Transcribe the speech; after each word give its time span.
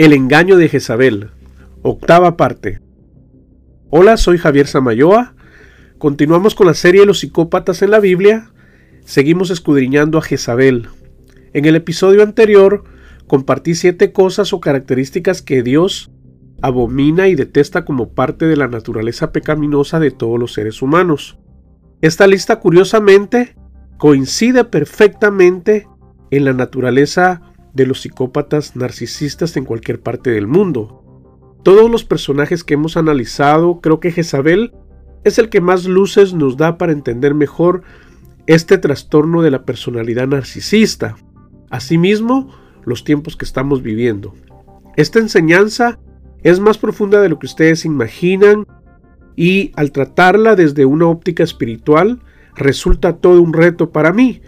El 0.00 0.14
engaño 0.14 0.56
de 0.56 0.70
Jezabel. 0.70 1.28
Octava 1.82 2.38
parte. 2.38 2.80
Hola, 3.90 4.16
soy 4.16 4.38
Javier 4.38 4.66
Samayoa. 4.66 5.34
Continuamos 5.98 6.54
con 6.54 6.68
la 6.68 6.72
serie 6.72 7.04
Los 7.04 7.18
psicópatas 7.18 7.82
en 7.82 7.90
la 7.90 8.00
Biblia. 8.00 8.50
Seguimos 9.04 9.50
escudriñando 9.50 10.16
a 10.16 10.22
Jezabel. 10.22 10.88
En 11.52 11.66
el 11.66 11.76
episodio 11.76 12.22
anterior 12.22 12.84
compartí 13.26 13.74
siete 13.74 14.10
cosas 14.10 14.54
o 14.54 14.60
características 14.60 15.42
que 15.42 15.62
Dios 15.62 16.10
abomina 16.62 17.28
y 17.28 17.34
detesta 17.34 17.84
como 17.84 18.14
parte 18.14 18.46
de 18.46 18.56
la 18.56 18.68
naturaleza 18.68 19.32
pecaminosa 19.32 20.00
de 20.00 20.12
todos 20.12 20.40
los 20.40 20.54
seres 20.54 20.80
humanos. 20.80 21.38
Esta 22.00 22.26
lista 22.26 22.58
curiosamente 22.58 23.54
coincide 23.98 24.64
perfectamente 24.64 25.86
en 26.30 26.46
la 26.46 26.54
naturaleza 26.54 27.49
de 27.74 27.86
los 27.86 28.00
psicópatas 28.00 28.76
narcisistas 28.76 29.56
en 29.56 29.64
cualquier 29.64 30.00
parte 30.00 30.30
del 30.30 30.46
mundo. 30.46 31.04
Todos 31.62 31.90
los 31.90 32.04
personajes 32.04 32.64
que 32.64 32.74
hemos 32.74 32.96
analizado, 32.96 33.80
creo 33.80 34.00
que 34.00 34.12
Jezabel 34.12 34.72
es 35.24 35.38
el 35.38 35.48
que 35.48 35.60
más 35.60 35.84
luces 35.84 36.32
nos 36.32 36.56
da 36.56 36.78
para 36.78 36.92
entender 36.92 37.34
mejor 37.34 37.82
este 38.46 38.78
trastorno 38.78 39.42
de 39.42 39.50
la 39.50 39.64
personalidad 39.64 40.26
narcisista. 40.26 41.16
Asimismo, 41.68 42.50
los 42.84 43.04
tiempos 43.04 43.36
que 43.36 43.44
estamos 43.44 43.82
viviendo. 43.82 44.34
Esta 44.96 45.18
enseñanza 45.18 45.98
es 46.42 46.58
más 46.58 46.78
profunda 46.78 47.20
de 47.20 47.28
lo 47.28 47.38
que 47.38 47.46
ustedes 47.46 47.84
imaginan 47.84 48.66
y 49.36 49.72
al 49.76 49.92
tratarla 49.92 50.56
desde 50.56 50.84
una 50.84 51.06
óptica 51.06 51.42
espiritual 51.42 52.20
resulta 52.56 53.18
todo 53.18 53.40
un 53.40 53.52
reto 53.52 53.90
para 53.90 54.12
mí, 54.12 54.40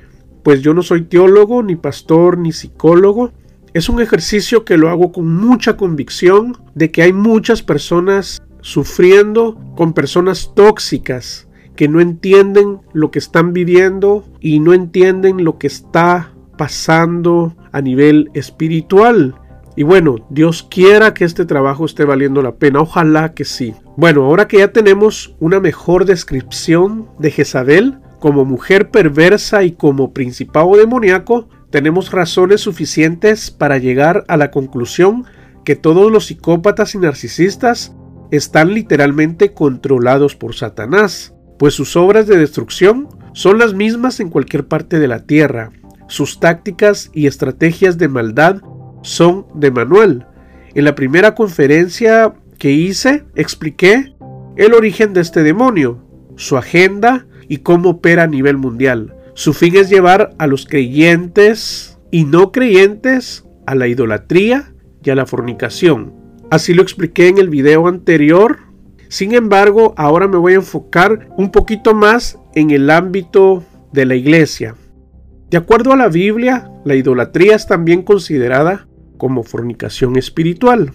pues 0.42 0.62
yo 0.62 0.74
no 0.74 0.82
soy 0.82 1.02
teólogo, 1.02 1.62
ni 1.62 1.76
pastor, 1.76 2.38
ni 2.38 2.52
psicólogo. 2.52 3.32
Es 3.74 3.88
un 3.88 4.00
ejercicio 4.00 4.64
que 4.64 4.76
lo 4.76 4.88
hago 4.90 5.12
con 5.12 5.34
mucha 5.34 5.76
convicción 5.76 6.58
de 6.74 6.90
que 6.90 7.02
hay 7.02 7.12
muchas 7.12 7.62
personas 7.62 8.42
sufriendo 8.60 9.58
con 9.76 9.92
personas 9.92 10.52
tóxicas 10.54 11.48
que 11.76 11.88
no 11.88 12.00
entienden 12.00 12.80
lo 12.92 13.10
que 13.10 13.18
están 13.18 13.52
viviendo 13.52 14.24
y 14.40 14.60
no 14.60 14.74
entienden 14.74 15.44
lo 15.44 15.58
que 15.58 15.66
está 15.66 16.32
pasando 16.58 17.56
a 17.72 17.80
nivel 17.80 18.30
espiritual. 18.34 19.34
Y 19.74 19.84
bueno, 19.84 20.16
Dios 20.28 20.62
quiera 20.62 21.14
que 21.14 21.24
este 21.24 21.46
trabajo 21.46 21.86
esté 21.86 22.04
valiendo 22.04 22.42
la 22.42 22.56
pena, 22.56 22.80
ojalá 22.80 23.32
que 23.32 23.44
sí. 23.44 23.74
Bueno, 23.96 24.24
ahora 24.24 24.46
que 24.46 24.58
ya 24.58 24.72
tenemos 24.72 25.34
una 25.40 25.60
mejor 25.60 26.04
descripción 26.04 27.08
de 27.18 27.30
Jezabel 27.30 27.98
como 28.22 28.44
mujer 28.44 28.92
perversa 28.92 29.64
y 29.64 29.72
como 29.72 30.12
principado 30.12 30.76
demoníaco, 30.76 31.48
tenemos 31.70 32.12
razones 32.12 32.60
suficientes 32.60 33.50
para 33.50 33.78
llegar 33.78 34.24
a 34.28 34.36
la 34.36 34.52
conclusión 34.52 35.24
que 35.64 35.74
todos 35.74 36.12
los 36.12 36.26
psicópatas 36.26 36.94
y 36.94 36.98
narcisistas 36.98 37.96
están 38.30 38.74
literalmente 38.74 39.54
controlados 39.54 40.36
por 40.36 40.54
Satanás, 40.54 41.34
pues 41.58 41.74
sus 41.74 41.96
obras 41.96 42.28
de 42.28 42.38
destrucción 42.38 43.08
son 43.32 43.58
las 43.58 43.74
mismas 43.74 44.20
en 44.20 44.30
cualquier 44.30 44.68
parte 44.68 45.00
de 45.00 45.08
la 45.08 45.26
tierra. 45.26 45.72
Sus 46.06 46.38
tácticas 46.38 47.10
y 47.12 47.26
estrategias 47.26 47.98
de 47.98 48.06
maldad 48.06 48.62
son 49.02 49.46
de 49.56 49.72
Manuel. 49.72 50.26
En 50.76 50.84
la 50.84 50.94
primera 50.94 51.34
conferencia 51.34 52.34
que 52.56 52.70
hice 52.70 53.24
expliqué 53.34 54.14
el 54.54 54.74
origen 54.74 55.12
de 55.12 55.22
este 55.22 55.42
demonio, 55.42 56.06
su 56.36 56.56
agenda 56.56 57.26
y 57.52 57.58
cómo 57.58 57.90
opera 57.90 58.22
a 58.22 58.26
nivel 58.28 58.56
mundial. 58.56 59.14
Su 59.34 59.52
fin 59.52 59.76
es 59.76 59.90
llevar 59.90 60.34
a 60.38 60.46
los 60.46 60.64
creyentes 60.64 61.98
y 62.10 62.24
no 62.24 62.50
creyentes 62.50 63.44
a 63.66 63.74
la 63.74 63.88
idolatría 63.88 64.72
y 65.04 65.10
a 65.10 65.14
la 65.14 65.26
fornicación. 65.26 66.14
Así 66.50 66.72
lo 66.72 66.80
expliqué 66.80 67.28
en 67.28 67.36
el 67.36 67.50
video 67.50 67.88
anterior. 67.88 68.60
Sin 69.08 69.34
embargo, 69.34 69.92
ahora 69.98 70.28
me 70.28 70.38
voy 70.38 70.54
a 70.54 70.56
enfocar 70.64 71.28
un 71.36 71.52
poquito 71.52 71.92
más 71.92 72.38
en 72.54 72.70
el 72.70 72.88
ámbito 72.88 73.62
de 73.92 74.06
la 74.06 74.14
iglesia. 74.14 74.74
De 75.50 75.58
acuerdo 75.58 75.92
a 75.92 75.96
la 75.98 76.08
Biblia, 76.08 76.70
la 76.86 76.94
idolatría 76.94 77.54
es 77.54 77.66
también 77.66 78.00
considerada 78.00 78.88
como 79.18 79.42
fornicación 79.42 80.16
espiritual. 80.16 80.92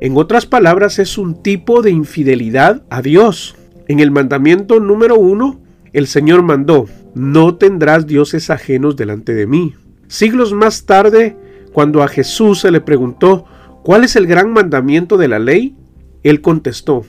En 0.00 0.16
otras 0.16 0.46
palabras, 0.46 0.98
es 0.98 1.16
un 1.16 1.44
tipo 1.44 1.80
de 1.80 1.92
infidelidad 1.92 2.82
a 2.90 3.02
Dios. 3.02 3.54
En 3.86 4.00
el 4.00 4.10
mandamiento 4.10 4.80
número 4.80 5.14
uno, 5.14 5.61
el 5.92 6.06
Señor 6.06 6.42
mandó, 6.42 6.86
no 7.14 7.56
tendrás 7.56 8.06
dioses 8.06 8.50
ajenos 8.50 8.96
delante 8.96 9.34
de 9.34 9.46
mí. 9.46 9.74
Siglos 10.08 10.52
más 10.52 10.86
tarde, 10.86 11.36
cuando 11.72 12.02
a 12.02 12.08
Jesús 12.08 12.60
se 12.60 12.70
le 12.70 12.80
preguntó, 12.80 13.44
¿cuál 13.82 14.04
es 14.04 14.16
el 14.16 14.26
gran 14.26 14.52
mandamiento 14.52 15.16
de 15.16 15.28
la 15.28 15.38
ley? 15.38 15.76
Él 16.22 16.40
contestó, 16.40 17.04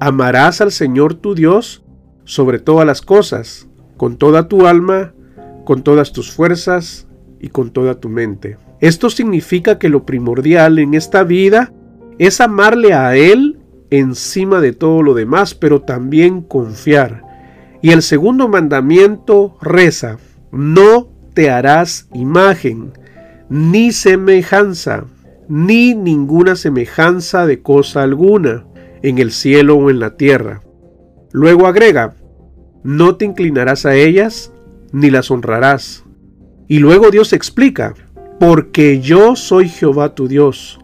amarás 0.00 0.60
al 0.60 0.72
Señor 0.72 1.14
tu 1.14 1.34
Dios 1.34 1.84
sobre 2.24 2.58
todas 2.58 2.86
las 2.86 3.02
cosas, 3.02 3.68
con 3.96 4.16
toda 4.16 4.48
tu 4.48 4.66
alma, 4.66 5.12
con 5.64 5.82
todas 5.82 6.12
tus 6.12 6.32
fuerzas 6.32 7.06
y 7.40 7.48
con 7.48 7.70
toda 7.70 8.00
tu 8.00 8.08
mente. 8.08 8.56
Esto 8.80 9.10
significa 9.10 9.78
que 9.78 9.88
lo 9.88 10.04
primordial 10.04 10.78
en 10.78 10.94
esta 10.94 11.22
vida 11.24 11.72
es 12.18 12.40
amarle 12.40 12.92
a 12.92 13.16
Él 13.16 13.58
encima 13.90 14.60
de 14.60 14.72
todo 14.72 15.02
lo 15.02 15.14
demás, 15.14 15.54
pero 15.54 15.82
también 15.82 16.42
confiar. 16.42 17.23
Y 17.84 17.90
el 17.90 18.00
segundo 18.00 18.48
mandamiento 18.48 19.58
reza, 19.60 20.16
no 20.50 21.10
te 21.34 21.50
harás 21.50 22.08
imagen, 22.14 22.94
ni 23.50 23.92
semejanza, 23.92 25.04
ni 25.50 25.94
ninguna 25.94 26.56
semejanza 26.56 27.44
de 27.44 27.60
cosa 27.60 28.02
alguna, 28.02 28.64
en 29.02 29.18
el 29.18 29.32
cielo 29.32 29.76
o 29.76 29.90
en 29.90 30.00
la 30.00 30.16
tierra. 30.16 30.62
Luego 31.30 31.66
agrega, 31.66 32.14
no 32.84 33.16
te 33.16 33.26
inclinarás 33.26 33.84
a 33.84 33.94
ellas, 33.94 34.50
ni 34.92 35.10
las 35.10 35.30
honrarás. 35.30 36.04
Y 36.66 36.78
luego 36.78 37.10
Dios 37.10 37.34
explica, 37.34 37.92
porque 38.40 39.02
yo 39.02 39.36
soy 39.36 39.68
Jehová 39.68 40.14
tu 40.14 40.26
Dios, 40.26 40.80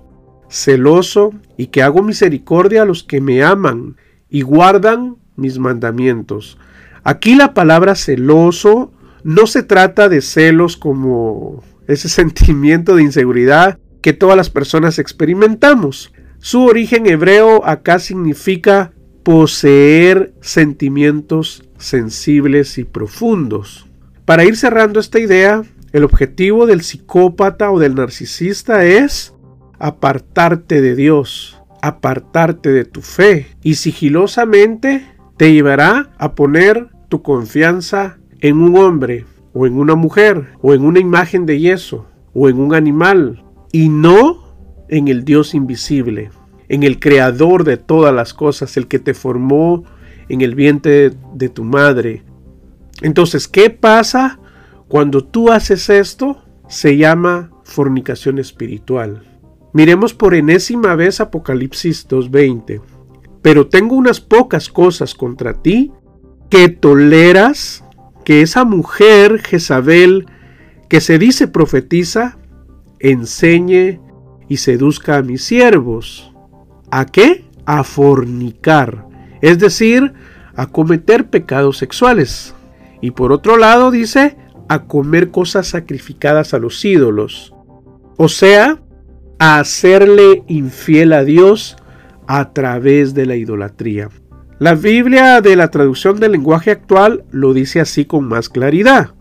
celoso 0.50 1.32
y 1.56 1.68
que 1.68 1.82
hago 1.82 2.02
misericordia 2.02 2.82
a 2.82 2.84
los 2.84 3.02
que 3.04 3.22
me 3.22 3.42
aman 3.42 3.96
y 4.28 4.42
guardan 4.42 5.16
mis 5.34 5.58
mandamientos. 5.58 6.58
Aquí 7.04 7.34
la 7.34 7.54
palabra 7.54 7.94
celoso 7.94 8.92
no 9.24 9.46
se 9.46 9.62
trata 9.62 10.08
de 10.08 10.20
celos 10.20 10.76
como 10.76 11.62
ese 11.86 12.08
sentimiento 12.20 12.96
de 12.96 13.02
inseguridad 13.02 13.78
que 14.02 14.12
todas 14.12 14.36
las 14.36 14.50
personas 14.50 14.98
experimentamos. 14.98 16.12
Su 16.38 16.64
origen 16.64 17.06
hebreo 17.06 17.66
acá 17.66 17.98
significa 17.98 18.92
poseer 19.22 20.32
sentimientos 20.40 21.62
sensibles 21.76 22.78
y 22.78 22.84
profundos. 22.84 23.86
Para 24.24 24.44
ir 24.44 24.56
cerrando 24.56 25.00
esta 25.00 25.18
idea, 25.18 25.62
el 25.92 26.04
objetivo 26.04 26.66
del 26.66 26.82
psicópata 26.82 27.70
o 27.70 27.78
del 27.78 27.94
narcisista 27.94 28.84
es 28.84 29.34
apartarte 29.78 30.80
de 30.80 30.94
Dios, 30.94 31.60
apartarte 31.82 32.70
de 32.70 32.84
tu 32.84 33.02
fe 33.02 33.48
y 33.62 33.74
sigilosamente 33.74 35.04
te 35.40 35.54
llevará 35.54 36.10
a 36.18 36.34
poner 36.34 36.88
tu 37.08 37.22
confianza 37.22 38.18
en 38.40 38.60
un 38.60 38.76
hombre 38.76 39.24
o 39.54 39.66
en 39.66 39.78
una 39.78 39.94
mujer 39.94 40.48
o 40.60 40.74
en 40.74 40.84
una 40.84 41.00
imagen 41.00 41.46
de 41.46 41.58
yeso 41.58 42.04
o 42.34 42.50
en 42.50 42.60
un 42.60 42.74
animal 42.74 43.42
y 43.72 43.88
no 43.88 44.54
en 44.90 45.08
el 45.08 45.24
Dios 45.24 45.54
invisible, 45.54 46.30
en 46.68 46.82
el 46.82 47.00
creador 47.00 47.64
de 47.64 47.78
todas 47.78 48.14
las 48.14 48.34
cosas, 48.34 48.76
el 48.76 48.86
que 48.86 48.98
te 48.98 49.14
formó 49.14 49.84
en 50.28 50.42
el 50.42 50.54
vientre 50.54 51.12
de 51.32 51.48
tu 51.48 51.64
madre. 51.64 52.22
Entonces, 53.00 53.48
¿qué 53.48 53.70
pasa 53.70 54.40
cuando 54.88 55.24
tú 55.24 55.50
haces 55.50 55.88
esto, 55.88 56.44
se 56.68 56.98
llama 56.98 57.50
fornicación 57.64 58.38
espiritual. 58.38 59.22
Miremos 59.72 60.12
por 60.12 60.34
enésima 60.34 60.96
vez 60.96 61.18
Apocalipsis 61.18 62.06
2.20. 62.06 62.82
Pero 63.42 63.68
tengo 63.68 63.96
unas 63.96 64.20
pocas 64.20 64.68
cosas 64.68 65.14
contra 65.14 65.54
ti, 65.54 65.92
que 66.50 66.68
toleras 66.68 67.84
que 68.24 68.42
esa 68.42 68.64
mujer 68.64 69.40
Jezabel, 69.40 70.26
que 70.88 71.00
se 71.00 71.18
dice 71.18 71.48
profetiza, 71.48 72.38
enseñe 72.98 74.00
y 74.48 74.58
seduzca 74.58 75.16
a 75.16 75.22
mis 75.22 75.44
siervos. 75.44 76.34
¿A 76.90 77.06
qué? 77.06 77.44
A 77.64 77.84
fornicar, 77.84 79.06
es 79.40 79.58
decir, 79.58 80.12
a 80.54 80.66
cometer 80.66 81.30
pecados 81.30 81.78
sexuales. 81.78 82.54
Y 83.00 83.12
por 83.12 83.32
otro 83.32 83.56
lado 83.56 83.90
dice, 83.90 84.36
a 84.68 84.84
comer 84.84 85.30
cosas 85.30 85.68
sacrificadas 85.68 86.52
a 86.52 86.58
los 86.58 86.84
ídolos, 86.84 87.54
o 88.16 88.28
sea, 88.28 88.80
a 89.38 89.58
hacerle 89.58 90.44
infiel 90.46 91.12
a 91.12 91.24
Dios 91.24 91.76
a 92.32 92.52
través 92.52 93.12
de 93.12 93.26
la 93.26 93.34
idolatría. 93.34 94.08
La 94.60 94.76
Biblia 94.76 95.40
de 95.40 95.56
la 95.56 95.68
traducción 95.72 96.20
del 96.20 96.30
lenguaje 96.30 96.70
actual 96.70 97.24
lo 97.32 97.52
dice 97.52 97.80
así 97.80 98.04
con 98.04 98.28
más 98.28 98.48
claridad. 98.48 99.14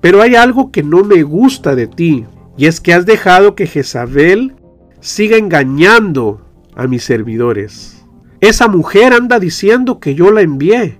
Pero 0.00 0.20
hay 0.20 0.34
algo 0.34 0.72
que 0.72 0.82
no 0.82 1.04
me 1.04 1.22
gusta 1.22 1.76
de 1.76 1.86
ti, 1.86 2.26
y 2.56 2.66
es 2.66 2.80
que 2.80 2.92
has 2.92 3.06
dejado 3.06 3.54
que 3.54 3.68
Jezabel 3.68 4.56
siga 4.98 5.36
engañando 5.36 6.44
a 6.74 6.88
mis 6.88 7.04
servidores. 7.04 8.04
Esa 8.40 8.66
mujer 8.66 9.12
anda 9.12 9.38
diciendo 9.38 10.00
que 10.00 10.16
yo 10.16 10.32
la 10.32 10.40
envié 10.40 10.98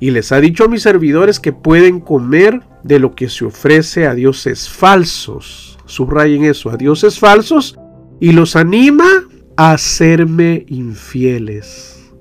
y 0.00 0.10
les 0.10 0.32
ha 0.32 0.40
dicho 0.40 0.64
a 0.64 0.68
mis 0.68 0.82
servidores 0.82 1.38
que 1.38 1.52
pueden 1.52 2.00
comer 2.00 2.62
de 2.82 2.98
lo 2.98 3.14
que 3.14 3.28
se 3.28 3.44
ofrece 3.44 4.08
a 4.08 4.16
dioses 4.16 4.68
falsos. 4.68 5.78
Subrayen 5.84 6.42
eso, 6.42 6.70
a 6.70 6.76
dioses 6.76 7.20
falsos 7.20 7.78
y 8.18 8.32
los 8.32 8.56
anima 8.56 9.27
hacerme 9.58 10.64
infieles. 10.68 12.12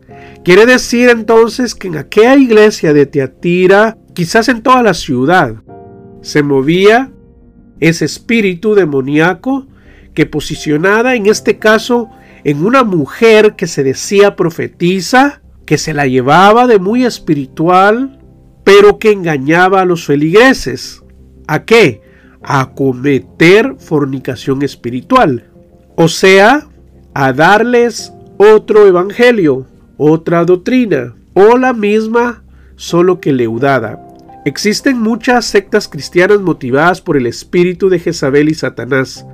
Quiere 0.44 0.66
decir 0.66 1.10
entonces 1.10 1.76
que 1.76 1.88
en 1.88 1.98
aquella 1.98 2.36
iglesia 2.36 2.94
de 2.94 3.06
Teatira, 3.06 3.96
quizás 4.16 4.50
en 4.50 4.64
toda 4.64 4.82
la 4.82 4.96
ciudad, 4.96 5.54
se 6.22 6.42
movía 6.42 7.12
ese 7.80 8.06
espíritu 8.06 8.74
demoníaco 8.74 9.68
que 10.16 10.26
posicionada 10.26 11.14
en 11.14 11.28
este 11.28 11.60
caso 11.60 12.10
en 12.44 12.66
una 12.66 12.84
mujer 12.84 13.56
que 13.56 13.68
se 13.68 13.84
decía 13.84 14.36
profetiza, 14.36 15.44
que 15.68 15.78
se 15.78 15.94
la 15.94 16.08
llevaba 16.08 16.66
de 16.66 16.80
muy 16.80 17.06
espiritual, 17.06 18.20
pero 18.64 18.98
que 18.98 19.12
engañaba 19.12 19.82
a 19.82 19.86
los 19.86 20.08
feligreses. 20.08 21.04
¿A 21.48 21.66
qué? 21.66 22.02
A 22.42 22.74
cometer 22.74 23.76
fornicación 23.78 24.64
espiritual. 24.64 25.52
O 25.96 26.08
sea, 26.08 26.68
a 27.20 27.34
darles 27.34 28.14
otro 28.38 28.86
evangelio, 28.86 29.66
otra 29.98 30.46
doctrina, 30.46 31.16
o 31.34 31.58
la 31.58 31.74
misma, 31.74 32.44
solo 32.76 33.20
que 33.20 33.34
leudada. 33.34 34.00
Existen 34.46 35.02
muchas 35.02 35.46
sectas 35.46 35.88
cristianas 35.88 36.42
motivadas 36.42 37.02
por 37.02 37.18
el 37.18 37.26
espíritu 37.26 37.90
de 37.90 37.98
Jezabel 37.98 38.50
y 38.50 38.54
Satanás, 38.54 39.26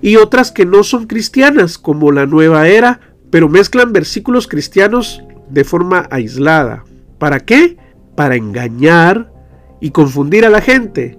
y 0.00 0.18
otras 0.18 0.52
que 0.52 0.64
no 0.64 0.84
son 0.84 1.08
cristianas, 1.08 1.78
como 1.78 2.12
la 2.12 2.26
nueva 2.26 2.68
era, 2.68 3.00
pero 3.30 3.48
mezclan 3.48 3.92
versículos 3.92 4.46
cristianos 4.46 5.24
de 5.50 5.64
forma 5.64 6.06
aislada. 6.12 6.84
¿Para 7.18 7.40
qué? 7.40 7.76
Para 8.14 8.36
engañar 8.36 9.32
y 9.80 9.90
confundir 9.90 10.46
a 10.46 10.50
la 10.50 10.60
gente, 10.60 11.18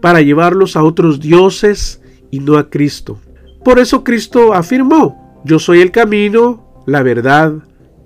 para 0.00 0.22
llevarlos 0.22 0.76
a 0.76 0.84
otros 0.84 1.18
dioses 1.18 2.00
y 2.30 2.38
no 2.38 2.58
a 2.58 2.70
Cristo. 2.70 3.18
Por 3.64 3.80
eso 3.80 4.04
Cristo 4.04 4.54
afirmó, 4.54 5.17
yo 5.44 5.58
soy 5.58 5.80
el 5.80 5.90
camino, 5.90 6.82
la 6.86 7.02
verdad 7.02 7.54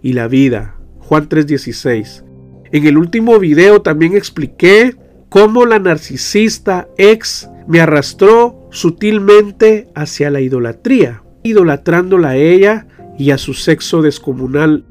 y 0.03 0.13
la 0.13 0.29
vida. 0.29 0.77
Juan 0.99 1.29
3:16. 1.29 2.25
En 2.73 2.87
el 2.87 2.97
último 2.97 3.39
video 3.39 3.83
también 3.83 4.17
expliqué 4.17 4.97
cómo 5.29 5.67
la 5.67 5.79
narcisista 5.79 6.89
ex 6.97 7.49
me 7.67 7.81
arrastró 7.81 8.69
sutilmente 8.71 9.89
hacia 9.95 10.31
la 10.31 10.41
idolatría, 10.41 11.23
idolatrándola 11.43 12.31
a 12.31 12.37
ella 12.37 12.87
y 13.19 13.31
a 13.31 13.39
su 13.39 13.55
sexo 13.55 14.03
descomunal. 14.03 14.85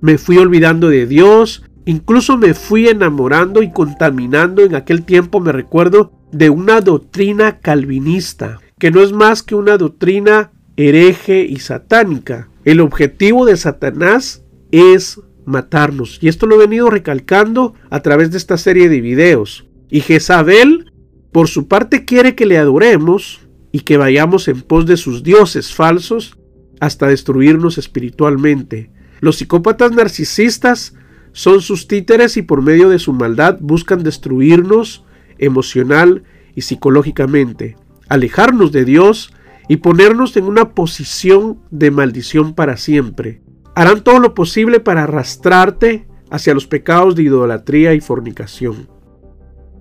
Me 0.00 0.18
fui 0.18 0.38
olvidando 0.38 0.88
de 0.88 1.06
Dios, 1.06 1.64
incluso 1.84 2.36
me 2.36 2.54
fui 2.54 2.88
enamorando 2.88 3.62
y 3.62 3.70
contaminando 3.70 4.62
en 4.62 4.74
aquel 4.74 5.04
tiempo, 5.04 5.40
me 5.40 5.52
recuerdo, 5.52 6.12
de 6.32 6.50
una 6.50 6.80
doctrina 6.80 7.58
calvinista, 7.58 8.60
que 8.78 8.90
no 8.90 9.00
es 9.02 9.12
más 9.12 9.42
que 9.42 9.54
una 9.54 9.76
doctrina 9.76 10.52
hereje 10.80 11.42
y 11.42 11.56
satánica. 11.58 12.48
El 12.64 12.80
objetivo 12.80 13.46
de 13.46 13.56
Satanás 13.56 14.44
es 14.70 15.20
matarnos. 15.44 16.18
Y 16.20 16.28
esto 16.28 16.46
lo 16.46 16.56
he 16.56 16.58
venido 16.58 16.90
recalcando 16.90 17.74
a 17.90 18.00
través 18.00 18.30
de 18.30 18.38
esta 18.38 18.56
serie 18.56 18.88
de 18.88 19.00
videos. 19.00 19.66
Y 19.90 20.00
Jezabel, 20.00 20.92
por 21.32 21.48
su 21.48 21.68
parte, 21.68 22.04
quiere 22.04 22.34
que 22.34 22.46
le 22.46 22.58
adoremos 22.58 23.40
y 23.72 23.80
que 23.80 23.96
vayamos 23.96 24.48
en 24.48 24.62
pos 24.62 24.86
de 24.86 24.96
sus 24.96 25.22
dioses 25.22 25.74
falsos 25.74 26.36
hasta 26.80 27.08
destruirnos 27.08 27.78
espiritualmente. 27.78 28.90
Los 29.20 29.36
psicópatas 29.36 29.92
narcisistas 29.92 30.94
son 31.32 31.60
sus 31.60 31.86
títeres 31.86 32.36
y 32.36 32.42
por 32.42 32.62
medio 32.62 32.88
de 32.88 32.98
su 32.98 33.12
maldad 33.12 33.58
buscan 33.60 34.02
destruirnos 34.02 35.04
emocional 35.38 36.24
y 36.54 36.62
psicológicamente, 36.62 37.76
alejarnos 38.08 38.72
de 38.72 38.84
Dios 38.84 39.32
y 39.70 39.76
ponernos 39.76 40.36
en 40.36 40.46
una 40.46 40.70
posición 40.70 41.60
de 41.70 41.92
maldición 41.92 42.54
para 42.54 42.76
siempre 42.76 43.40
harán 43.76 44.02
todo 44.02 44.18
lo 44.18 44.34
posible 44.34 44.80
para 44.80 45.04
arrastrarte 45.04 46.08
hacia 46.28 46.54
los 46.54 46.66
pecados 46.66 47.14
de 47.14 47.22
idolatría 47.22 47.94
y 47.94 48.00
fornicación. 48.00 48.88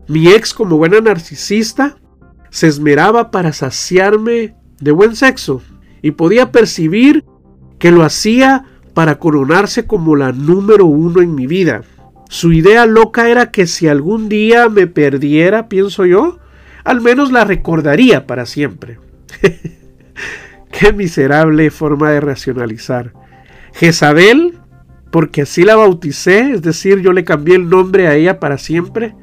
Mi 0.07 0.27
ex, 0.29 0.53
como 0.53 0.77
buena 0.77 1.01
narcisista, 1.01 1.97
se 2.51 2.67
esmeraba 2.67 3.31
para 3.31 3.51
saciarme 3.51 4.53
de 4.79 4.91
buen 4.91 5.15
sexo 5.15 5.63
y 6.03 6.11
podía 6.11 6.51
percibir 6.51 7.25
que 7.79 7.89
lo 7.89 8.03
hacía 8.03 8.65
para 8.93 9.17
coronarse 9.17 9.87
como 9.87 10.15
la 10.15 10.31
número 10.31 10.85
uno 10.85 11.23
en 11.23 11.33
mi 11.33 11.47
vida. 11.47 11.81
Su 12.29 12.51
idea 12.53 12.85
loca 12.85 13.27
era 13.27 13.49
que 13.49 13.65
si 13.65 13.87
algún 13.87 14.29
día 14.29 14.69
me 14.69 14.85
perdiera, 14.85 15.67
pienso 15.67 16.05
yo, 16.05 16.37
al 16.83 17.01
menos 17.01 17.31
la 17.31 17.43
recordaría 17.43 18.27
para 18.27 18.45
siempre. 18.45 18.99
Qué 20.71 20.93
miserable 20.93 21.69
forma 21.71 22.11
de 22.11 22.21
racionalizar. 22.21 23.13
Jezabel, 23.73 24.59
porque 25.11 25.43
así 25.43 25.63
la 25.63 25.75
bauticé, 25.75 26.51
es 26.51 26.61
decir, 26.61 26.99
yo 27.01 27.13
le 27.13 27.23
cambié 27.23 27.55
el 27.55 27.69
nombre 27.69 28.07
a 28.07 28.15
ella 28.15 28.39
para 28.39 28.57
siempre, 28.57 29.15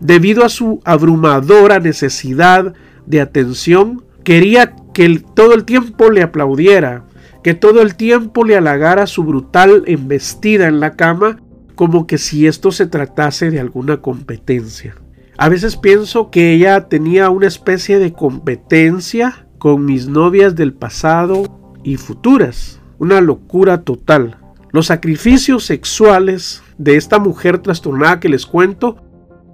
debido 0.00 0.44
a 0.44 0.48
su 0.48 0.80
abrumadora 0.84 1.78
necesidad 1.78 2.74
de 3.06 3.20
atención, 3.20 4.04
quería 4.24 4.74
que 4.92 5.22
todo 5.34 5.54
el 5.54 5.64
tiempo 5.64 6.10
le 6.10 6.22
aplaudiera, 6.22 7.04
que 7.42 7.54
todo 7.54 7.82
el 7.82 7.96
tiempo 7.96 8.44
le 8.44 8.56
halagara 8.56 9.06
su 9.06 9.24
brutal 9.24 9.84
embestida 9.86 10.68
en 10.68 10.80
la 10.80 10.92
cama, 10.92 11.40
como 11.74 12.06
que 12.06 12.18
si 12.18 12.46
esto 12.46 12.70
se 12.70 12.86
tratase 12.86 13.50
de 13.50 13.60
alguna 13.60 13.98
competencia. 14.00 14.94
A 15.38 15.48
veces 15.48 15.76
pienso 15.76 16.30
que 16.30 16.52
ella 16.52 16.88
tenía 16.88 17.30
una 17.30 17.46
especie 17.46 17.98
de 17.98 18.12
competencia 18.12 19.46
con 19.62 19.84
mis 19.84 20.08
novias 20.08 20.56
del 20.56 20.72
pasado 20.72 21.44
y 21.84 21.96
futuras 21.96 22.80
una 22.98 23.20
locura 23.20 23.82
total. 23.82 24.36
Los 24.72 24.86
sacrificios 24.86 25.62
sexuales 25.62 26.64
de 26.78 26.96
esta 26.96 27.20
mujer 27.20 27.58
trastornada 27.58 28.18
que 28.18 28.28
les 28.28 28.44
cuento 28.44 28.96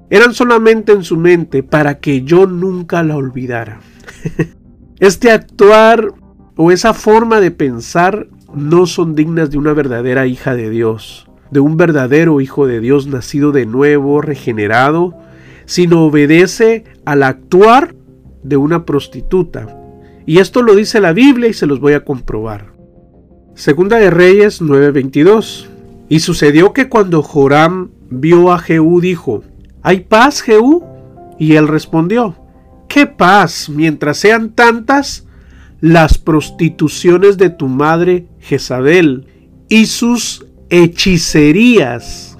eran 0.09 0.33
solamente 0.33 0.93
en 0.93 1.05
su 1.05 1.19
mente 1.19 1.63
para 1.63 1.99
que 1.99 2.23
yo 2.23 2.47
nunca 2.47 3.03
la 3.03 3.17
olvidara. 3.17 3.81
este 4.99 5.31
actuar 5.31 6.09
o 6.57 6.73
esa 6.73 6.95
forma 6.95 7.39
de 7.41 7.51
pensar 7.51 8.29
no 8.55 8.87
son 8.87 9.15
dignas 9.15 9.51
de 9.51 9.59
una 9.59 9.75
verdadera 9.75 10.27
hija 10.27 10.55
de 10.55 10.71
Dios, 10.71 11.29
de 11.51 11.61
un 11.61 11.77
verdadero 11.77 12.41
hijo 12.41 12.67
de 12.67 12.81
Dios 12.81 13.09
nacido 13.09 13.53
de 13.53 13.67
nuevo, 13.67 14.23
regenerado, 14.23 15.19
sino 15.67 16.07
obedece 16.07 16.85
al 17.05 17.25
actuar 17.25 17.95
de 18.43 18.57
una 18.57 18.87
prostituta. 18.87 19.78
Y 20.29 20.41
esto 20.41 20.61
lo 20.61 20.75
dice 20.75 21.01
la 21.01 21.15
Biblia 21.15 21.49
y 21.49 21.55
se 21.55 21.65
los 21.65 21.81
voy 21.81 21.95
a 21.95 22.05
comprobar. 22.05 22.75
Segunda 23.55 23.97
de 23.97 24.11
Reyes 24.11 24.61
9:22. 24.61 25.71
Y 26.11 26.21
sucedió 26.21 26.75
que 26.75 26.91
cuando 26.91 27.23
Joram 27.23 27.93
vio 28.11 28.53
a 28.53 28.59
Jehú 28.59 29.01
dijo, 29.01 29.43
¿Hay 29.81 30.01
paz, 30.01 30.43
Jehú? 30.43 30.85
Y 31.39 31.55
él 31.55 31.67
respondió, 31.67 32.37
¿qué 32.91 33.07
paz 33.07 33.71
mientras 33.71 34.19
sean 34.19 34.51
tantas 34.51 35.27
las 35.81 36.19
prostituciones 36.19 37.39
de 37.39 37.49
tu 37.49 37.69
madre 37.69 38.27
Jezabel 38.39 39.29
y 39.71 39.87
sus 39.87 40.45
hechicerías? 40.69 42.37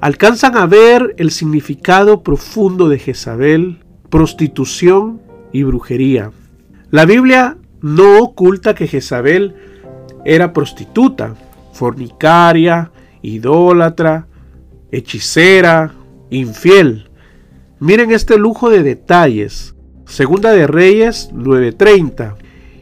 Alcanzan 0.00 0.56
a 0.56 0.66
ver 0.66 1.14
el 1.16 1.30
significado 1.30 2.24
profundo 2.24 2.88
de 2.88 2.98
Jezabel, 2.98 3.84
prostitución 4.10 5.22
y 5.52 5.62
brujería. 5.62 6.32
La 6.90 7.04
Biblia 7.04 7.58
no 7.82 8.22
oculta 8.22 8.74
que 8.74 8.86
Jezabel 8.86 9.54
era 10.24 10.52
prostituta, 10.52 11.34
fornicaria, 11.72 12.90
idólatra, 13.20 14.26
hechicera, 14.90 15.92
infiel. 16.30 17.10
Miren 17.78 18.10
este 18.10 18.38
lujo 18.38 18.70
de 18.70 18.82
detalles. 18.82 19.74
Segunda 20.06 20.52
de 20.52 20.66
Reyes 20.66 21.30
9:30. 21.32 22.36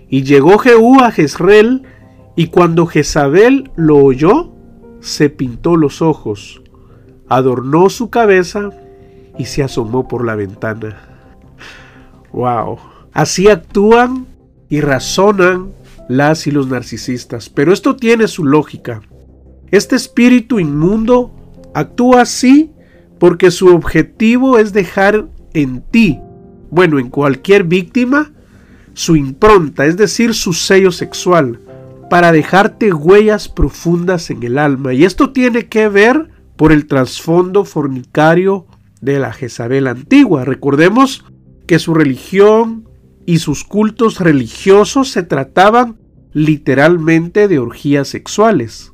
Y 0.08 0.22
llegó 0.22 0.58
Jehú 0.58 1.00
a 1.00 1.10
Jezreel, 1.10 1.82
y 2.36 2.46
cuando 2.46 2.86
Jezabel 2.86 3.70
lo 3.74 3.96
oyó, 3.96 4.52
se 5.00 5.30
pintó 5.30 5.76
los 5.76 6.00
ojos, 6.00 6.62
adornó 7.28 7.90
su 7.90 8.08
cabeza 8.08 8.70
y 9.36 9.46
se 9.46 9.64
asomó 9.64 10.06
por 10.06 10.24
la 10.24 10.36
ventana. 10.36 10.96
Wow. 12.32 12.78
Así 13.16 13.48
actúan 13.48 14.26
y 14.68 14.82
razonan 14.82 15.72
las 16.06 16.46
y 16.46 16.50
los 16.50 16.68
narcisistas. 16.68 17.48
Pero 17.48 17.72
esto 17.72 17.96
tiene 17.96 18.28
su 18.28 18.44
lógica. 18.44 19.00
Este 19.70 19.96
espíritu 19.96 20.60
inmundo 20.60 21.34
actúa 21.72 22.20
así 22.20 22.72
porque 23.18 23.50
su 23.50 23.68
objetivo 23.74 24.58
es 24.58 24.74
dejar 24.74 25.28
en 25.54 25.80
ti, 25.80 26.20
bueno, 26.70 26.98
en 26.98 27.08
cualquier 27.08 27.64
víctima, 27.64 28.32
su 28.92 29.16
impronta, 29.16 29.86
es 29.86 29.96
decir, 29.96 30.34
su 30.34 30.52
sello 30.52 30.92
sexual, 30.92 31.58
para 32.10 32.32
dejarte 32.32 32.92
huellas 32.92 33.48
profundas 33.48 34.28
en 34.28 34.42
el 34.42 34.58
alma. 34.58 34.92
Y 34.92 35.06
esto 35.06 35.32
tiene 35.32 35.68
que 35.68 35.88
ver 35.88 36.28
por 36.56 36.70
el 36.70 36.86
trasfondo 36.86 37.64
fornicario 37.64 38.66
de 39.00 39.20
la 39.20 39.32
Jezabel 39.32 39.86
antigua. 39.86 40.44
Recordemos 40.44 41.24
que 41.66 41.78
su 41.78 41.94
religión 41.94 42.86
y 43.26 43.40
sus 43.40 43.64
cultos 43.64 44.20
religiosos 44.20 45.10
se 45.10 45.24
trataban 45.24 45.98
literalmente 46.32 47.48
de 47.48 47.58
orgías 47.58 48.08
sexuales. 48.08 48.92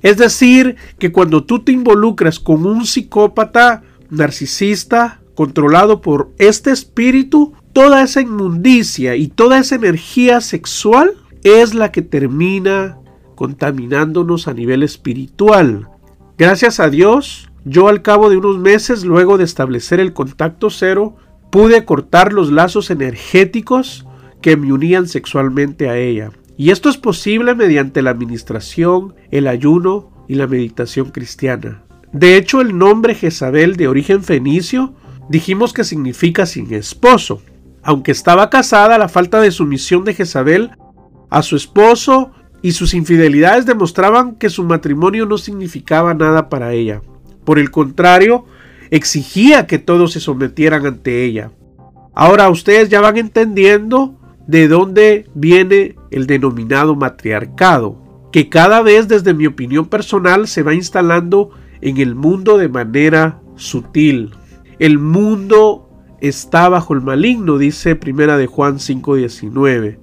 Es 0.00 0.16
decir, 0.16 0.76
que 0.98 1.10
cuando 1.10 1.44
tú 1.44 1.58
te 1.60 1.72
involucras 1.72 2.38
con 2.38 2.64
un 2.64 2.86
psicópata 2.86 3.82
narcisista 4.10 5.20
controlado 5.34 6.00
por 6.00 6.32
este 6.38 6.70
espíritu, 6.70 7.52
toda 7.72 8.02
esa 8.02 8.20
inmundicia 8.20 9.16
y 9.16 9.28
toda 9.28 9.58
esa 9.58 9.74
energía 9.74 10.40
sexual 10.40 11.12
es 11.42 11.74
la 11.74 11.90
que 11.90 12.02
termina 12.02 12.98
contaminándonos 13.34 14.48
a 14.48 14.54
nivel 14.54 14.82
espiritual. 14.82 15.88
Gracias 16.36 16.80
a 16.80 16.90
Dios, 16.90 17.48
yo 17.64 17.88
al 17.88 18.02
cabo 18.02 18.30
de 18.30 18.36
unos 18.36 18.58
meses, 18.58 19.04
luego 19.04 19.38
de 19.38 19.44
establecer 19.44 20.00
el 20.00 20.12
contacto 20.12 20.70
cero, 20.70 21.16
pude 21.50 21.84
cortar 21.84 22.32
los 22.32 22.50
lazos 22.50 22.90
energéticos 22.90 24.06
que 24.40 24.56
me 24.56 24.72
unían 24.72 25.08
sexualmente 25.08 25.88
a 25.88 25.96
ella. 25.96 26.30
Y 26.56 26.70
esto 26.70 26.88
es 26.88 26.96
posible 26.96 27.54
mediante 27.54 28.02
la 28.02 28.10
administración, 28.10 29.14
el 29.30 29.46
ayuno 29.46 30.10
y 30.28 30.34
la 30.34 30.46
meditación 30.46 31.10
cristiana. 31.10 31.84
De 32.12 32.36
hecho, 32.36 32.60
el 32.60 32.76
nombre 32.76 33.14
Jezabel 33.14 33.76
de 33.76 33.88
origen 33.88 34.22
fenicio 34.22 34.94
dijimos 35.28 35.72
que 35.72 35.84
significa 35.84 36.46
sin 36.46 36.72
esposo. 36.72 37.42
Aunque 37.82 38.12
estaba 38.12 38.50
casada, 38.50 38.98
la 38.98 39.08
falta 39.08 39.40
de 39.40 39.50
sumisión 39.50 40.04
de 40.04 40.14
Jezabel 40.14 40.70
a 41.30 41.42
su 41.42 41.56
esposo 41.56 42.32
y 42.62 42.72
sus 42.72 42.94
infidelidades 42.94 43.66
demostraban 43.66 44.34
que 44.34 44.50
su 44.50 44.64
matrimonio 44.64 45.26
no 45.26 45.38
significaba 45.38 46.14
nada 46.14 46.48
para 46.48 46.72
ella. 46.72 47.02
Por 47.44 47.58
el 47.58 47.70
contrario, 47.70 48.46
exigía 48.90 49.66
que 49.66 49.78
todos 49.78 50.12
se 50.12 50.20
sometieran 50.20 50.86
ante 50.86 51.24
ella. 51.24 51.52
Ahora 52.14 52.48
ustedes 52.48 52.88
ya 52.88 53.00
van 53.00 53.16
entendiendo 53.16 54.18
de 54.46 54.66
dónde 54.66 55.26
viene 55.34 55.94
el 56.10 56.26
denominado 56.26 56.96
matriarcado, 56.96 58.02
que 58.32 58.48
cada 58.48 58.82
vez 58.82 59.08
desde 59.08 59.34
mi 59.34 59.46
opinión 59.46 59.86
personal 59.86 60.48
se 60.48 60.62
va 60.62 60.74
instalando 60.74 61.50
en 61.80 61.98
el 61.98 62.14
mundo 62.14 62.58
de 62.58 62.68
manera 62.68 63.40
sutil. 63.56 64.30
El 64.78 64.98
mundo 64.98 65.88
está 66.20 66.68
bajo 66.68 66.94
el 66.94 67.02
maligno, 67.02 67.58
dice 67.58 67.94
Primera 67.94 68.36
de 68.36 68.46
Juan 68.46 68.78
5:19. 68.78 69.98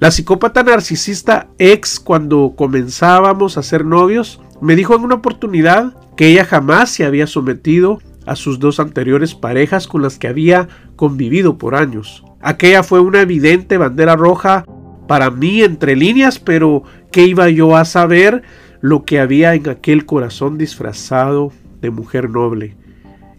La 0.00 0.10
psicópata 0.10 0.62
narcisista 0.62 1.48
ex 1.58 1.98
cuando 1.98 2.54
comenzábamos 2.56 3.58
a 3.58 3.62
ser 3.62 3.84
novios 3.84 4.40
me 4.60 4.76
dijo 4.76 4.94
en 4.94 5.02
una 5.02 5.16
oportunidad 5.16 5.94
que 6.16 6.28
ella 6.28 6.44
jamás 6.44 6.90
se 6.90 7.04
había 7.04 7.26
sometido 7.26 8.00
a 8.28 8.36
sus 8.36 8.58
dos 8.58 8.78
anteriores 8.80 9.34
parejas 9.34 9.86
con 9.86 10.02
las 10.02 10.18
que 10.18 10.28
había 10.28 10.68
convivido 10.96 11.58
por 11.58 11.74
años. 11.74 12.24
Aquella 12.40 12.82
fue 12.82 13.00
una 13.00 13.20
evidente 13.20 13.78
bandera 13.78 14.16
roja 14.16 14.64
para 15.06 15.30
mí 15.30 15.62
entre 15.62 15.96
líneas, 15.96 16.38
pero 16.38 16.82
¿qué 17.10 17.24
iba 17.24 17.48
yo 17.48 17.76
a 17.76 17.84
saber 17.84 18.42
lo 18.80 19.04
que 19.04 19.18
había 19.18 19.54
en 19.54 19.68
aquel 19.68 20.06
corazón 20.06 20.58
disfrazado 20.58 21.52
de 21.80 21.90
mujer 21.90 22.30
noble? 22.30 22.76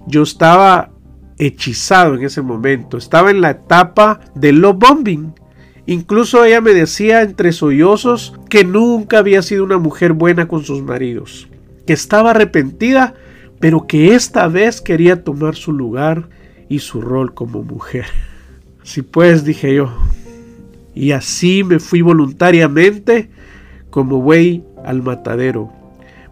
Yo 0.08 0.24
estaba 0.24 0.92
hechizado 1.38 2.16
en 2.16 2.24
ese 2.24 2.42
momento, 2.42 2.98
estaba 2.98 3.32
en 3.32 3.42
la 3.42 3.52
etapa 3.52 4.20
del 4.36 4.60
love 4.60 4.78
bombing 4.78 5.34
Incluso 5.90 6.46
ella 6.46 6.62
me 6.62 6.76
decía 6.76 7.24
entre 7.24 7.52
sollozos 7.52 8.36
que 8.48 8.64
nunca 8.64 9.18
había 9.18 9.42
sido 9.42 9.64
una 9.64 9.80
mujer 9.80 10.14
buena 10.14 10.48
con 10.48 10.64
sus 10.64 10.84
maridos, 10.84 11.48
que 11.88 11.94
estaba 11.94 12.30
arrepentida, 12.30 13.16
pero 13.60 13.88
que 13.88 14.16
esta 14.16 14.48
vez 14.48 14.82
quería 14.82 15.24
tomar 15.24 15.56
su 15.56 15.72
lugar 15.72 16.30
y 16.70 16.80
su 16.80 17.02
rol 17.02 17.34
como 17.34 17.64
mujer. 17.64 18.06
Si 18.84 19.02
pues, 19.02 19.44
dije 19.44 19.76
yo, 19.76 19.92
y 20.96 21.12
así 21.12 21.64
me 21.64 21.80
fui 21.80 22.02
voluntariamente 22.02 23.30
como 23.90 24.22
buey 24.22 24.64
al 24.86 25.02
matadero, 25.02 25.72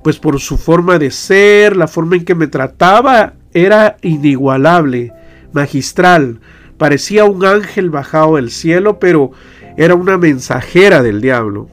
pues 0.03 0.19
por 0.19 0.39
su 0.39 0.57
forma 0.57 0.99
de 0.99 1.11
ser, 1.11 1.75
la 1.75 1.87
forma 1.87 2.15
en 2.15 2.25
que 2.25 2.35
me 2.35 2.47
trataba, 2.47 3.33
era 3.53 3.97
inigualable, 4.01 5.11
magistral, 5.51 6.39
Parecía 6.77 7.25
un 7.25 7.43
ángel 7.43 7.89
bajado 7.89 8.35
del 8.35 8.51
cielo, 8.51 8.99
pero 8.99 9.31
era 9.77 9.95
una 9.95 10.17
mensajera 10.17 11.01
del 11.01 11.21
diablo. 11.21 11.69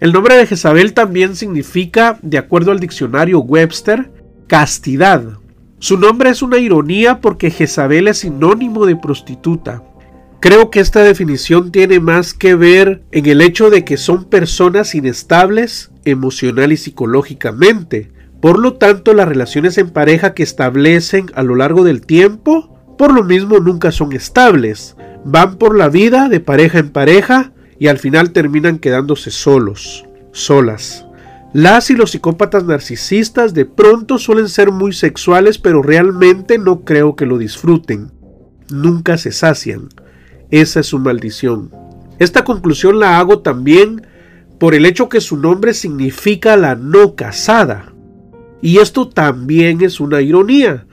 El 0.00 0.12
nombre 0.12 0.36
de 0.36 0.46
Jezabel 0.46 0.94
también 0.94 1.36
significa, 1.36 2.18
de 2.22 2.38
acuerdo 2.38 2.70
al 2.70 2.80
diccionario 2.80 3.40
Webster, 3.40 4.10
castidad. 4.52 5.38
Su 5.78 5.96
nombre 5.96 6.28
es 6.28 6.42
una 6.42 6.58
ironía 6.58 7.22
porque 7.22 7.50
Jezabel 7.50 8.06
es 8.06 8.18
sinónimo 8.18 8.84
de 8.84 8.96
prostituta. 8.96 9.82
Creo 10.40 10.68
que 10.68 10.80
esta 10.80 11.02
definición 11.02 11.72
tiene 11.72 12.00
más 12.00 12.34
que 12.34 12.54
ver 12.54 13.02
en 13.12 13.24
el 13.24 13.40
hecho 13.40 13.70
de 13.70 13.82
que 13.82 13.96
son 13.96 14.26
personas 14.26 14.94
inestables 14.94 15.90
emocional 16.04 16.70
y 16.70 16.76
psicológicamente. 16.76 18.12
Por 18.42 18.58
lo 18.58 18.74
tanto, 18.74 19.14
las 19.14 19.26
relaciones 19.26 19.78
en 19.78 19.88
pareja 19.88 20.34
que 20.34 20.42
establecen 20.42 21.30
a 21.34 21.42
lo 21.42 21.54
largo 21.54 21.82
del 21.82 22.02
tiempo 22.02 22.78
por 22.98 23.14
lo 23.14 23.24
mismo 23.24 23.58
nunca 23.58 23.90
son 23.90 24.12
estables. 24.12 24.96
Van 25.24 25.56
por 25.56 25.78
la 25.78 25.88
vida 25.88 26.28
de 26.28 26.40
pareja 26.40 26.78
en 26.78 26.90
pareja 26.90 27.52
y 27.78 27.86
al 27.86 27.96
final 27.96 28.32
terminan 28.32 28.78
quedándose 28.78 29.30
solos, 29.30 30.04
solas. 30.32 31.06
Las 31.52 31.90
y 31.90 31.96
los 31.96 32.12
psicópatas 32.12 32.64
narcisistas 32.64 33.52
de 33.52 33.66
pronto 33.66 34.16
suelen 34.16 34.48
ser 34.48 34.72
muy 34.72 34.94
sexuales, 34.94 35.58
pero 35.58 35.82
realmente 35.82 36.56
no 36.56 36.80
creo 36.80 37.14
que 37.14 37.26
lo 37.26 37.36
disfruten. 37.36 38.10
Nunca 38.70 39.18
se 39.18 39.32
sacian. 39.32 39.90
Esa 40.50 40.80
es 40.80 40.86
su 40.86 40.98
maldición. 40.98 41.70
Esta 42.18 42.44
conclusión 42.44 42.98
la 43.00 43.18
hago 43.18 43.40
también 43.40 44.06
por 44.58 44.74
el 44.74 44.86
hecho 44.86 45.10
que 45.10 45.20
su 45.20 45.36
nombre 45.36 45.74
significa 45.74 46.56
la 46.56 46.74
no 46.74 47.16
casada. 47.16 47.92
Y 48.62 48.78
esto 48.78 49.08
también 49.08 49.82
es 49.82 50.00
una 50.00 50.22
ironía, 50.22 50.86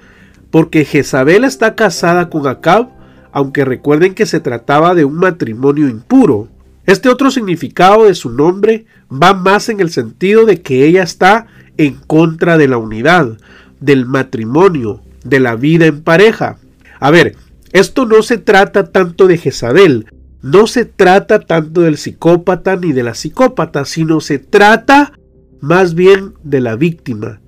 porque 0.51 0.83
Jezabel 0.83 1.45
está 1.45 1.75
casada 1.75 2.29
con 2.29 2.47
Acab, 2.47 2.89
aunque 3.31 3.63
recuerden 3.63 4.13
que 4.13 4.25
se 4.25 4.39
trataba 4.39 4.95
de 4.95 5.05
un 5.05 5.15
matrimonio 5.15 5.87
impuro. 5.87 6.49
Este 6.89 7.07
otro 7.07 7.29
significado 7.29 8.05
de 8.05 8.15
su 8.15 8.31
nombre 8.31 8.87
va 9.11 9.35
más 9.35 9.69
en 9.69 9.79
el 9.79 9.91
sentido 9.91 10.47
de 10.47 10.63
que 10.63 10.85
ella 10.85 11.03
está 11.03 11.45
en 11.77 11.93
contra 11.93 12.57
de 12.57 12.67
la 12.67 12.77
unidad, 12.77 13.37
del 13.79 14.07
matrimonio, 14.07 15.03
de 15.23 15.39
la 15.39 15.55
vida 15.55 15.85
en 15.85 16.01
pareja. 16.01 16.57
A 16.99 17.11
ver, 17.11 17.35
esto 17.73 18.07
no 18.07 18.23
se 18.23 18.39
trata 18.39 18.91
tanto 18.91 19.27
de 19.27 19.37
Jezabel, 19.37 20.07
no 20.41 20.65
se 20.65 20.83
trata 20.83 21.41
tanto 21.41 21.81
del 21.81 21.97
psicópata 21.97 22.75
ni 22.75 22.91
de 22.91 23.03
la 23.03 23.13
psicópata, 23.13 23.85
sino 23.85 24.19
se 24.19 24.39
trata 24.39 25.13
más 25.61 25.93
bien 25.93 26.33
de 26.41 26.59
la 26.59 26.75
víctima, 26.75 27.39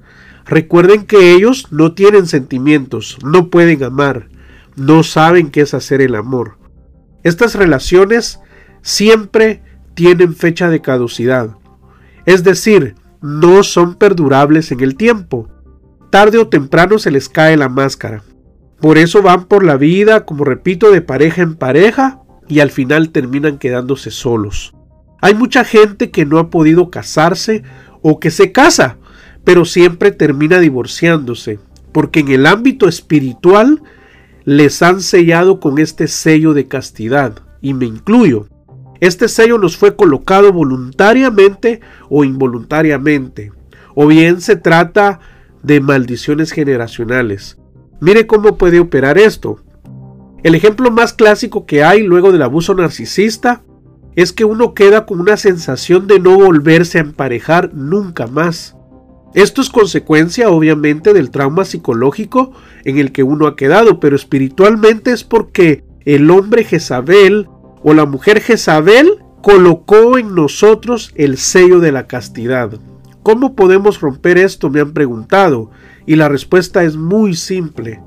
Recuerden 0.45 1.05
que 1.05 1.33
ellos 1.33 1.67
no 1.71 1.93
tienen 1.93 2.27
sentimientos, 2.27 3.17
no 3.24 3.48
pueden 3.48 3.83
amar, 3.83 4.27
no 4.75 5.01
saben 5.01 5.50
qué 5.50 5.62
es 5.62 5.74
hacer 5.74 6.01
el 6.01 6.13
amor. 6.13 6.57
Estas 7.24 7.55
relaciones 7.55 8.39
siempre 8.81 9.61
tienen 9.93 10.35
fecha 10.35 10.69
de 10.69 10.81
caducidad, 10.81 11.55
es 12.25 12.43
decir, 12.43 12.95
no 13.21 13.63
son 13.63 13.95
perdurables 13.95 14.71
en 14.71 14.81
el 14.81 14.95
tiempo. 14.95 15.47
Tarde 16.09 16.38
o 16.38 16.47
temprano 16.47 17.00
se 17.00 17.11
les 17.11 17.29
cae 17.29 17.55
la 17.55 17.69
máscara. 17.69 18.23
Por 18.79 18.97
eso 18.97 19.21
van 19.21 19.45
por 19.45 19.63
la 19.63 19.77
vida, 19.77 20.25
como 20.25 20.43
repito, 20.43 20.91
de 20.91 21.01
pareja 21.01 21.41
en 21.41 21.55
pareja 21.55 22.19
y 22.47 22.59
al 22.59 22.71
final 22.71 23.11
terminan 23.11 23.57
quedándose 23.57 24.11
solos. 24.11 24.73
Hay 25.21 25.35
mucha 25.35 25.63
gente 25.63 26.09
que 26.09 26.25
no 26.25 26.39
ha 26.39 26.50
podido 26.50 26.89
casarse 26.89 27.63
o 28.01 28.19
que 28.19 28.31
se 28.31 28.51
casa 28.51 28.97
pero 29.43 29.65
siempre 29.65 30.11
termina 30.11 30.59
divorciándose, 30.59 31.59
porque 31.91 32.21
en 32.21 32.29
el 32.29 32.45
ámbito 32.45 32.88
espiritual 32.88 33.81
les 34.45 34.81
han 34.81 35.01
sellado 35.01 35.59
con 35.59 35.79
este 35.79 36.07
sello 36.07 36.53
de 36.53 36.67
castidad, 36.67 37.39
y 37.61 37.73
me 37.73 37.85
incluyo. 37.85 38.47
Este 39.01 39.27
sello 39.27 39.58
nos 39.58 39.77
fue 39.77 39.96
colocado 39.96 40.53
voluntariamente 40.53 41.81
o 42.08 42.24
involuntariamente, 42.24 43.51
o 43.96 44.05
bien 44.05 44.41
se 44.41 44.55
trata 44.55 45.20
de 45.63 45.81
maldiciones 45.81 46.51
generacionales. 46.51 47.58
Mire 48.00 48.27
cómo 48.27 48.60
puede 48.60 48.79
operar 48.79 49.17
esto. 49.17 49.60
El 50.43 50.53
ejemplo 50.53 50.91
más 50.91 51.13
clásico 51.13 51.65
que 51.65 51.84
hay 51.84 52.03
luego 52.03 52.31
del 52.31 52.43
abuso 52.43 52.75
narcisista 52.75 53.63
es 54.15 54.34
que 54.34 54.46
uno 54.46 54.75
queda 54.75 55.08
con 55.08 55.20
una 55.20 55.36
sensación 55.36 56.05
de 56.05 56.20
no 56.20 56.38
volverse 56.38 57.00
a 57.00 57.01
emparejar 57.01 57.74
nunca 57.74 58.27
más. 58.27 58.75
Esto 59.34 59.62
es 59.62 59.72
consecuencia 59.72 60.51
obviamente 60.51 61.13
del 61.13 61.31
trauma 61.31 61.65
psicológico 61.65 62.51
en 62.84 63.00
el 63.00 63.12
que 63.12 63.24
uno 63.24 63.48
ha 63.48 63.55
quedado, 63.55 64.00
pero 64.00 64.15
espiritualmente 64.15 65.12
es 65.12 65.24
porque 65.24 65.86
el 66.05 66.29
hombre 66.29 66.65
Jezabel 66.65 67.48
o 67.83 67.93
la 67.93 68.05
mujer 68.05 68.41
Jezabel 68.41 69.23
colocó 69.41 70.17
en 70.17 70.35
nosotros 70.35 71.11
el 71.15 71.38
sello 71.38 71.79
de 71.79 71.91
la 71.91 72.07
castidad. 72.07 72.71
¿Cómo 73.23 73.55
podemos 73.55 74.01
romper 74.01 74.38
esto? 74.38 74.69
Me 74.69 74.81
han 74.81 74.93
preguntado. 74.93 75.71
Y 76.05 76.15
la 76.15 76.29
respuesta 76.29 76.83
es 76.83 76.95
muy 76.95 77.35
simple. 77.35 78.01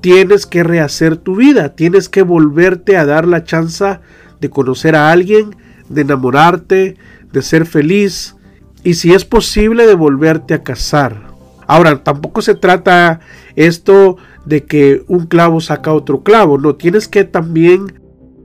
Tienes 0.00 0.46
que 0.46 0.62
rehacer 0.62 1.16
tu 1.16 1.36
vida, 1.36 1.74
tienes 1.74 2.08
que 2.08 2.22
volverte 2.22 2.96
a 2.96 3.04
dar 3.04 3.26
la 3.26 3.44
chance 3.44 3.98
de 4.40 4.50
conocer 4.50 4.94
a 4.94 5.10
alguien, 5.10 5.56
de 5.88 6.02
enamorarte, 6.02 6.96
de 7.32 7.42
ser 7.42 7.66
feliz 7.66 8.36
y 8.84 8.94
si 8.94 9.12
es 9.12 9.24
posible 9.24 9.86
de 9.86 9.94
volverte 9.94 10.54
a 10.54 10.62
casar. 10.62 11.28
Ahora, 11.66 12.02
tampoco 12.02 12.40
se 12.40 12.54
trata 12.54 13.20
esto 13.56 14.16
de 14.46 14.64
que 14.64 15.02
un 15.08 15.26
clavo 15.26 15.60
saca 15.60 15.92
otro 15.92 16.22
clavo, 16.22 16.56
no, 16.56 16.76
tienes 16.76 17.08
que 17.08 17.24
también 17.24 18.00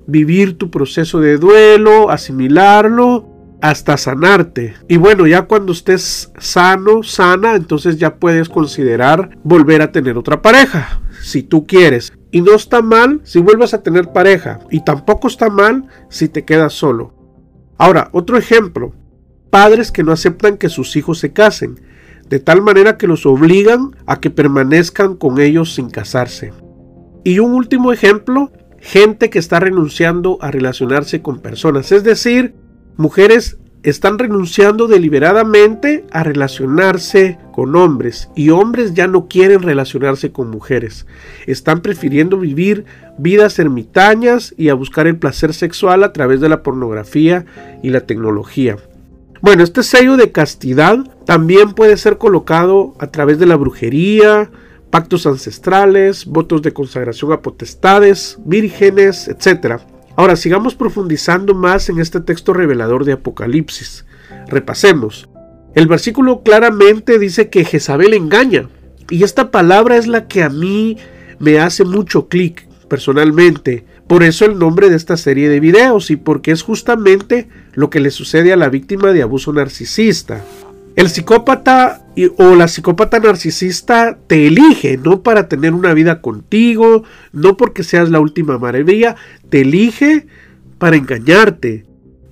vivir 0.08 0.58
tu 0.58 0.70
proceso 0.70 1.20
de 1.20 1.38
duelo, 1.38 2.10
asimilarlo, 2.10 3.34
hasta 3.64 3.96
sanarte. 3.96 4.74
Y 4.90 4.98
bueno, 4.98 5.26
ya 5.26 5.44
cuando 5.44 5.72
estés 5.72 6.32
sano, 6.38 7.02
sana, 7.02 7.56
entonces 7.56 7.98
ya 7.98 8.16
puedes 8.18 8.50
considerar 8.50 9.38
volver 9.44 9.82
a 9.82 9.92
tener 9.94 10.18
otra 10.18 10.42
pareja, 10.42 11.02
si 11.22 11.44
tú 11.44 11.66
quieres. 11.66 12.12
Y 12.30 12.42
no 12.42 12.56
está 12.56 12.82
mal 12.82 13.22
si 13.24 13.40
vuelves 13.40 13.74
a 13.74 13.82
tener 13.82 14.12
pareja. 14.12 14.60
Y 14.70 14.84
tampoco 14.84 15.30
está 15.30 15.50
mal 15.50 15.88
si 16.10 16.28
te 16.28 16.44
quedas 16.44 16.74
solo. 16.74 17.14
Ahora, 17.78 18.10
otro 18.12 18.38
ejemplo. 18.38 18.94
Padres 19.50 19.92
que 19.92 20.04
no 20.04 20.12
aceptan 20.12 20.58
que 20.58 20.68
sus 20.68 20.96
hijos 20.98 21.20
se 21.20 21.32
casen, 21.32 21.80
de 22.28 22.40
tal 22.40 22.62
manera 22.62 22.98
que 22.98 23.08
los 23.08 23.26
obligan 23.26 23.96
a 24.08 24.20
que 24.20 24.30
permanezcan 24.30 25.16
con 25.16 25.40
ellos 25.40 25.74
sin 25.74 25.90
casarse. 25.90 26.52
Y 27.24 27.40
un 27.40 27.54
último 27.54 27.94
ejemplo, 27.94 28.52
gente 28.84 29.30
que 29.30 29.40
está 29.40 29.62
renunciando 29.62 30.38
a 30.42 30.52
relacionarse 30.52 31.22
con 31.22 31.40
personas, 31.40 31.94
es 31.94 32.04
decir, 32.04 32.54
mujeres 32.98 33.58
están 33.82 34.20
renunciando 34.20 34.88
deliberadamente 34.88 36.06
a 36.12 36.24
relacionarse 36.24 37.38
con 37.54 37.76
hombres 37.78 38.30
y 38.36 38.50
hombres 38.50 38.94
ya 38.94 39.08
no 39.08 39.28
quieren 39.30 39.62
relacionarse 39.62 40.32
con 40.34 40.50
mujeres. 40.50 41.06
Están 41.48 41.82
prefiriendo 41.82 42.38
vivir 42.38 42.84
vidas 43.18 43.58
ermitañas 43.60 44.54
y 44.58 44.68
a 44.68 44.74
buscar 44.74 45.08
el 45.08 45.18
placer 45.18 45.54
sexual 45.54 46.04
a 46.04 46.12
través 46.12 46.42
de 46.42 46.50
la 46.50 46.62
pornografía 46.62 47.46
y 47.82 47.90
la 47.90 48.02
tecnología. 48.02 48.78
Bueno, 49.42 49.64
este 49.64 49.84
sello 49.84 50.18
de 50.18 50.32
castidad 50.32 51.00
también 51.26 51.74
puede 51.74 51.96
ser 51.96 52.18
colocado 52.18 52.96
a 53.00 53.08
través 53.08 53.40
de 53.40 53.46
la 53.46 53.56
brujería, 53.56 54.50
pactos 54.94 55.26
ancestrales, 55.26 56.28
votos 56.28 56.62
de 56.62 56.72
consagración 56.72 57.32
a 57.32 57.42
potestades, 57.42 58.38
vírgenes, 58.46 59.28
etc. 59.28 59.82
Ahora 60.16 60.36
sigamos 60.36 60.76
profundizando 60.76 61.56
más 61.56 61.90
en 61.90 61.98
este 62.00 62.20
texto 62.22 62.54
revelador 62.54 63.04
de 63.04 63.14
Apocalipsis. 63.14 64.06
Repasemos. 64.46 65.28
El 65.74 65.88
versículo 65.88 66.44
claramente 66.44 67.18
dice 67.18 67.50
que 67.50 67.66
Jezabel 67.66 68.14
engaña. 68.14 68.70
Y 69.10 69.24
esta 69.24 69.50
palabra 69.50 69.98
es 69.98 70.06
la 70.06 70.28
que 70.28 70.44
a 70.44 70.50
mí 70.50 70.98
me 71.40 71.58
hace 71.58 71.86
mucho 71.86 72.28
clic 72.28 72.68
personalmente. 72.88 73.88
Por 74.06 74.22
eso 74.22 74.46
el 74.46 74.60
nombre 74.60 74.92
de 74.92 74.96
esta 74.96 75.18
serie 75.18 75.50
de 75.50 75.60
videos 75.60 76.12
y 76.12 76.18
porque 76.18 76.52
es 76.52 76.62
justamente 76.62 77.50
lo 77.74 77.90
que 77.90 78.00
le 78.00 78.12
sucede 78.12 78.54
a 78.54 78.58
la 78.58 78.70
víctima 78.70 79.12
de 79.12 79.24
abuso 79.24 79.54
narcisista. 79.54 80.46
El 80.96 81.10
psicópata 81.10 82.06
o 82.38 82.56
la 82.56 82.68
psicópata 82.68 83.18
narcisista 83.20 84.20
te 84.28 84.46
elige, 84.46 84.98
no 84.98 85.24
para 85.24 85.50
tener 85.50 85.74
una 85.74 85.96
vida 85.96 86.22
contigo, 86.22 87.04
no 87.32 87.58
porque 87.58 87.84
seas 87.84 88.10
la 88.12 88.20
última 88.20 88.60
maravilla, 88.60 89.16
te 89.50 89.62
elige 89.62 90.28
para 90.78 90.96
engañarte. 90.96 91.86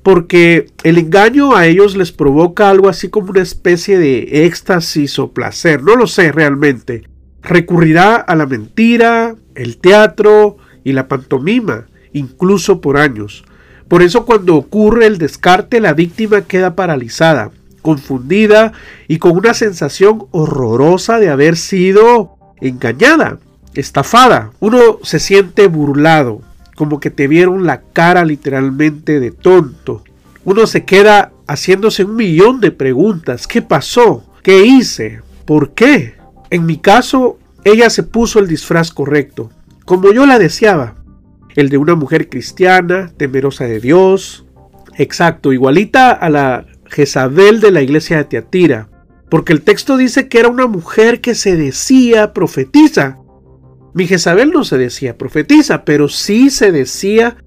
Porque 0.03 0.67
el 0.83 0.99
engaño 0.99 1.55
a 1.55 1.65
ellos 1.65 1.95
les 1.95 2.11
provoca 2.11 2.69
algo 2.69 2.87
así 2.87 3.09
como 3.09 3.31
una 3.31 3.41
especie 3.41 3.97
de 3.97 4.45
éxtasis 4.45 5.17
o 5.17 5.31
placer, 5.31 5.81
no 5.81 5.95
lo 5.95 6.05
sé 6.05 6.31
realmente. 6.31 7.07
Recurrirá 7.41 8.15
a 8.15 8.35
la 8.35 8.45
mentira, 8.45 9.35
el 9.55 9.77
teatro 9.77 10.57
y 10.83 10.93
la 10.93 11.07
pantomima, 11.07 11.87
incluso 12.13 12.79
por 12.79 12.97
años. 12.97 13.43
Por 13.87 14.03
eso 14.03 14.25
cuando 14.25 14.55
ocurre 14.55 15.07
el 15.07 15.17
descarte 15.17 15.79
la 15.79 15.93
víctima 15.93 16.41
queda 16.41 16.75
paralizada 16.75 17.51
confundida 17.81 18.73
y 19.07 19.17
con 19.17 19.31
una 19.33 19.53
sensación 19.53 20.25
horrorosa 20.31 21.19
de 21.19 21.29
haber 21.29 21.57
sido 21.57 22.37
engañada, 22.59 23.39
estafada. 23.73 24.51
Uno 24.59 24.99
se 25.03 25.19
siente 25.19 25.67
burlado, 25.67 26.41
como 26.75 26.99
que 26.99 27.09
te 27.09 27.27
vieron 27.27 27.65
la 27.65 27.81
cara 27.81 28.23
literalmente 28.25 29.19
de 29.19 29.31
tonto. 29.31 30.03
Uno 30.43 30.65
se 30.65 30.85
queda 30.85 31.31
haciéndose 31.47 32.03
un 32.03 32.15
millón 32.15 32.61
de 32.61 32.71
preguntas. 32.71 33.47
¿Qué 33.47 33.61
pasó? 33.61 34.23
¿Qué 34.43 34.65
hice? 34.65 35.21
¿Por 35.45 35.71
qué? 35.71 36.15
En 36.49 36.65
mi 36.65 36.77
caso, 36.77 37.37
ella 37.63 37.89
se 37.89 38.03
puso 38.03 38.39
el 38.39 38.47
disfraz 38.47 38.91
correcto, 38.91 39.51
como 39.85 40.11
yo 40.11 40.25
la 40.25 40.39
deseaba. 40.39 40.95
El 41.55 41.69
de 41.69 41.77
una 41.77 41.95
mujer 41.95 42.29
cristiana, 42.29 43.11
temerosa 43.17 43.65
de 43.65 43.79
Dios. 43.79 44.45
Exacto, 44.97 45.53
igualita 45.53 46.11
a 46.11 46.29
la 46.29 46.65
Jezabel 46.91 47.61
de 47.61 47.71
la 47.71 47.81
iglesia 47.81 48.17
de 48.17 48.25
Teatira, 48.25 48.89
porque 49.29 49.53
el 49.53 49.61
texto 49.61 49.95
dice 49.95 50.27
que 50.27 50.39
era 50.39 50.49
una 50.49 50.67
mujer 50.67 51.21
que 51.21 51.35
se 51.35 51.55
decía 51.55 52.33
profetiza. 52.33 53.17
Mi 53.93 54.07
Jezabel 54.07 54.51
no 54.51 54.65
se 54.65 54.77
decía 54.77 55.17
profetiza, 55.17 55.85
pero 55.85 56.09
sí 56.09 56.49
se 56.49 56.73
decía 56.73 57.37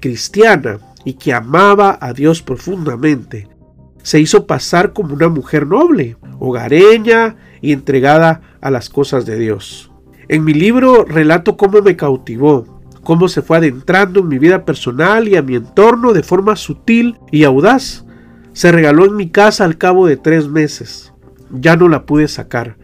cristiana 0.00 0.78
y 1.04 1.14
que 1.14 1.34
amaba 1.34 1.98
a 2.00 2.14
Dios 2.14 2.40
profundamente. 2.42 3.46
Se 4.02 4.20
hizo 4.20 4.46
pasar 4.46 4.94
como 4.94 5.14
una 5.14 5.28
mujer 5.28 5.66
noble, 5.66 6.16
hogareña 6.38 7.36
y 7.60 7.72
entregada 7.72 8.40
a 8.62 8.70
las 8.70 8.88
cosas 8.88 9.26
de 9.26 9.38
Dios. 9.38 9.90
En 10.28 10.44
mi 10.44 10.54
libro 10.54 11.04
relato 11.04 11.58
cómo 11.58 11.82
me 11.82 11.96
cautivó, 11.96 12.82
cómo 13.02 13.28
se 13.28 13.42
fue 13.42 13.58
adentrando 13.58 14.20
en 14.20 14.28
mi 14.28 14.38
vida 14.38 14.64
personal 14.64 15.28
y 15.28 15.36
a 15.36 15.42
mi 15.42 15.56
entorno 15.56 16.14
de 16.14 16.22
forma 16.22 16.56
sutil 16.56 17.18
y 17.30 17.44
audaz, 17.44 18.03
se 18.54 18.72
regaló 18.72 19.04
en 19.04 19.16
mi 19.16 19.28
casa 19.28 19.64
al 19.64 19.76
cabo 19.76 20.06
de 20.06 20.16
tres 20.16 20.48
meses. 20.48 21.12
Ya 21.50 21.76
no 21.76 21.88
la 21.88 22.06
pude 22.06 22.28
sacar. 22.28 22.78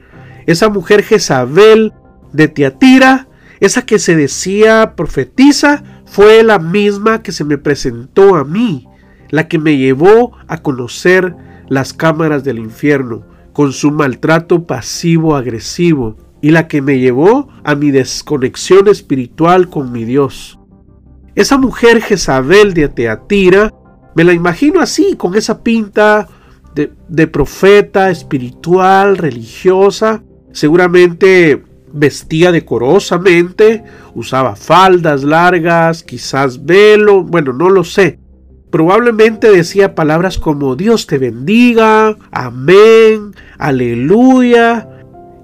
Esa 0.46 0.68
mujer 0.68 1.02
Jezabel 1.02 1.94
de 2.32 2.48
Tiatira, 2.48 3.28
esa 3.60 3.82
que 3.82 3.98
se 3.98 4.16
decía 4.16 4.94
profetiza, 4.96 5.82
fue 6.04 6.42
la 6.42 6.58
misma 6.58 7.22
que 7.22 7.32
se 7.32 7.44
me 7.44 7.56
presentó 7.56 8.34
a 8.34 8.44
mí, 8.44 8.86
la 9.30 9.48
que 9.48 9.58
me 9.58 9.78
llevó 9.78 10.36
a 10.48 10.58
conocer 10.58 11.34
las 11.68 11.92
cámaras 11.92 12.42
del 12.42 12.58
infierno 12.58 13.24
con 13.52 13.72
su 13.72 13.92
maltrato 13.92 14.66
pasivo-agresivo 14.66 16.16
y 16.40 16.50
la 16.50 16.66
que 16.66 16.82
me 16.82 16.98
llevó 16.98 17.48
a 17.62 17.74
mi 17.74 17.90
desconexión 17.90 18.88
espiritual 18.88 19.68
con 19.68 19.92
mi 19.92 20.04
Dios. 20.04 20.58
Esa 21.36 21.58
mujer 21.58 22.02
Jezabel 22.02 22.74
de 22.74 22.88
Teatira 22.88 23.72
me 24.14 24.24
la 24.24 24.32
imagino 24.32 24.80
así, 24.80 25.14
con 25.16 25.34
esa 25.34 25.62
pinta 25.62 26.28
de, 26.74 27.26
profeta 27.26 28.10
espiritual, 28.10 29.16
religiosa. 29.16 30.22
Seguramente 30.52 31.62
vestía 31.92 32.52
decorosamente, 32.52 33.84
usaba 34.14 34.56
faldas 34.56 35.22
largas, 35.24 36.02
quizás 36.02 36.64
velo, 36.64 37.22
bueno, 37.22 37.52
no 37.52 37.68
lo 37.70 37.84
sé. 37.84 38.18
Probablemente 38.70 39.50
decía 39.50 39.96
palabras 39.96 40.38
como 40.38 40.76
Dios 40.76 41.06
te 41.06 41.18
bendiga, 41.18 42.16
amén, 42.30 43.34
aleluya. 43.58 44.88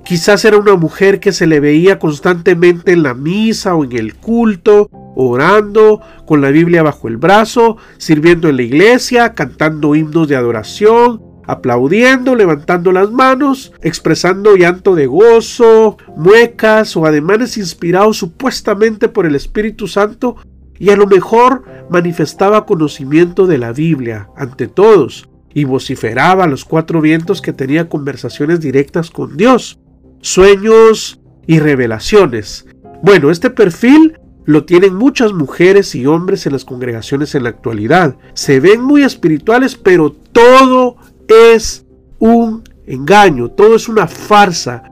Quizás 0.04 0.44
era 0.44 0.56
una 0.56 0.76
mujer 0.76 1.18
que 1.18 1.32
se 1.32 1.48
le 1.48 1.58
veía 1.58 1.98
constantemente 1.98 2.92
en 2.92 3.02
la 3.02 3.14
misa 3.14 3.74
o 3.74 3.82
en 3.82 3.92
el 3.92 4.14
culto, 4.14 4.88
orando, 5.16 6.00
con 6.26 6.40
la 6.40 6.50
Biblia 6.50 6.82
bajo 6.82 7.08
el 7.08 7.16
brazo, 7.16 7.78
sirviendo 7.96 8.48
en 8.48 8.56
la 8.56 8.62
iglesia, 8.62 9.34
cantando 9.34 9.94
himnos 9.94 10.28
de 10.28 10.36
adoración, 10.36 11.22
aplaudiendo, 11.46 12.34
levantando 12.34 12.92
las 12.92 13.10
manos, 13.10 13.72
expresando 13.82 14.56
llanto 14.56 14.94
de 14.94 15.06
gozo, 15.06 15.96
muecas 16.16 16.96
o 16.96 17.06
ademanes 17.06 17.56
inspirados 17.56 18.18
supuestamente 18.18 19.08
por 19.08 19.26
el 19.26 19.34
Espíritu 19.34 19.88
Santo, 19.88 20.36
y 20.78 20.90
a 20.90 20.96
lo 20.96 21.06
mejor 21.06 21.64
manifestaba 21.88 22.66
conocimiento 22.66 23.46
de 23.46 23.58
la 23.58 23.72
Biblia 23.72 24.28
ante 24.36 24.66
todos, 24.66 25.28
y 25.54 25.64
vociferaba 25.64 26.44
a 26.44 26.48
los 26.48 26.66
cuatro 26.66 27.00
vientos 27.00 27.40
que 27.40 27.54
tenía 27.54 27.88
conversaciones 27.88 28.60
directas 28.60 29.10
con 29.10 29.38
Dios, 29.38 29.78
sueños 30.20 31.20
y 31.46 31.60
revelaciones. 31.60 32.66
Bueno, 33.02 33.30
este 33.30 33.48
perfil 33.48 34.18
lo 34.46 34.64
tienen 34.64 34.94
muchas 34.94 35.32
mujeres 35.32 35.94
y 35.96 36.06
hombres 36.06 36.46
en 36.46 36.52
las 36.52 36.64
congregaciones 36.64 37.34
en 37.34 37.42
la 37.42 37.50
actualidad. 37.50 38.16
Se 38.32 38.60
ven 38.60 38.80
muy 38.80 39.02
espirituales, 39.02 39.74
pero 39.74 40.12
todo 40.12 40.96
es 41.28 41.84
un 42.20 42.62
engaño, 42.86 43.50
todo 43.50 43.74
es 43.74 43.88
una 43.88 44.06
farsa, 44.06 44.84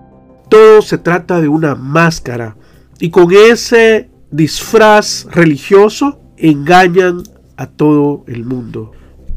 todo 0.51 0.83
se 0.83 0.99
trata 0.99 1.41
de 1.41 1.49
una 1.49 1.77
máscara. 1.77 2.57
Y 2.99 3.11
con 3.11 3.33
ese 3.33 4.11
disfraz 4.33 5.27
religioso, 5.31 6.21
engañan 6.37 7.23
a 7.57 7.69
todo 7.69 8.25
el 8.27 8.45
mundo. 8.45 8.91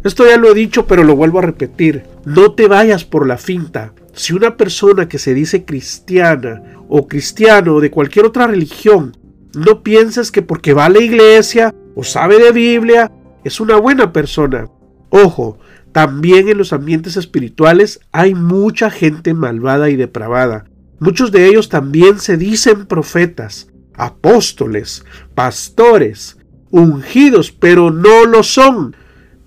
Esto 0.04 0.26
ya 0.26 0.38
lo 0.38 0.52
he 0.52 0.56
dicho, 0.56 0.88
pero 0.88 1.04
lo 1.04 1.16
vuelvo 1.16 1.40
a 1.40 1.44
repetir. 1.44 2.04
No 2.26 2.54
te 2.54 2.68
vayas 2.68 3.06
por 3.06 3.28
la 3.28 3.38
finta. 3.38 3.94
Si 4.14 4.34
una 4.34 4.58
persona 4.58 5.08
que 5.08 5.20
se 5.20 5.36
dice 5.36 5.64
cristiana 5.64 6.64
o 6.90 7.08
cristiano 7.08 7.80
de 7.80 7.92
cualquier 7.92 8.26
otra 8.26 8.48
religión, 8.48 9.16
no 9.58 9.84
pienses 9.84 10.32
que 10.32 10.42
porque 10.42 10.74
va 10.74 10.86
a 10.86 10.90
la 10.90 11.02
iglesia 11.02 11.74
o 11.96 12.04
sabe 12.04 12.38
de 12.40 12.52
Biblia, 12.52 13.12
es 13.44 13.60
una 13.60 13.78
buena 13.78 14.14
persona. 14.14 14.68
Ojo, 15.10 15.58
también 15.92 16.48
en 16.48 16.58
los 16.58 16.74
ambientes 16.74 17.18
espirituales 17.18 18.00
hay 18.12 18.36
mucha 18.36 18.90
gente 18.90 19.34
malvada 19.34 19.90
y 19.90 19.96
depravada. 19.96 20.66
Muchos 21.00 21.32
de 21.32 21.48
ellos 21.48 21.70
también 21.70 22.20
se 22.20 22.38
dicen 22.38 22.86
profetas, 22.86 23.68
apóstoles, 23.96 25.04
pastores, 25.34 26.38
ungidos, 26.72 27.52
pero 27.52 27.92
no 27.92 28.26
lo 28.26 28.44
son. 28.44 28.96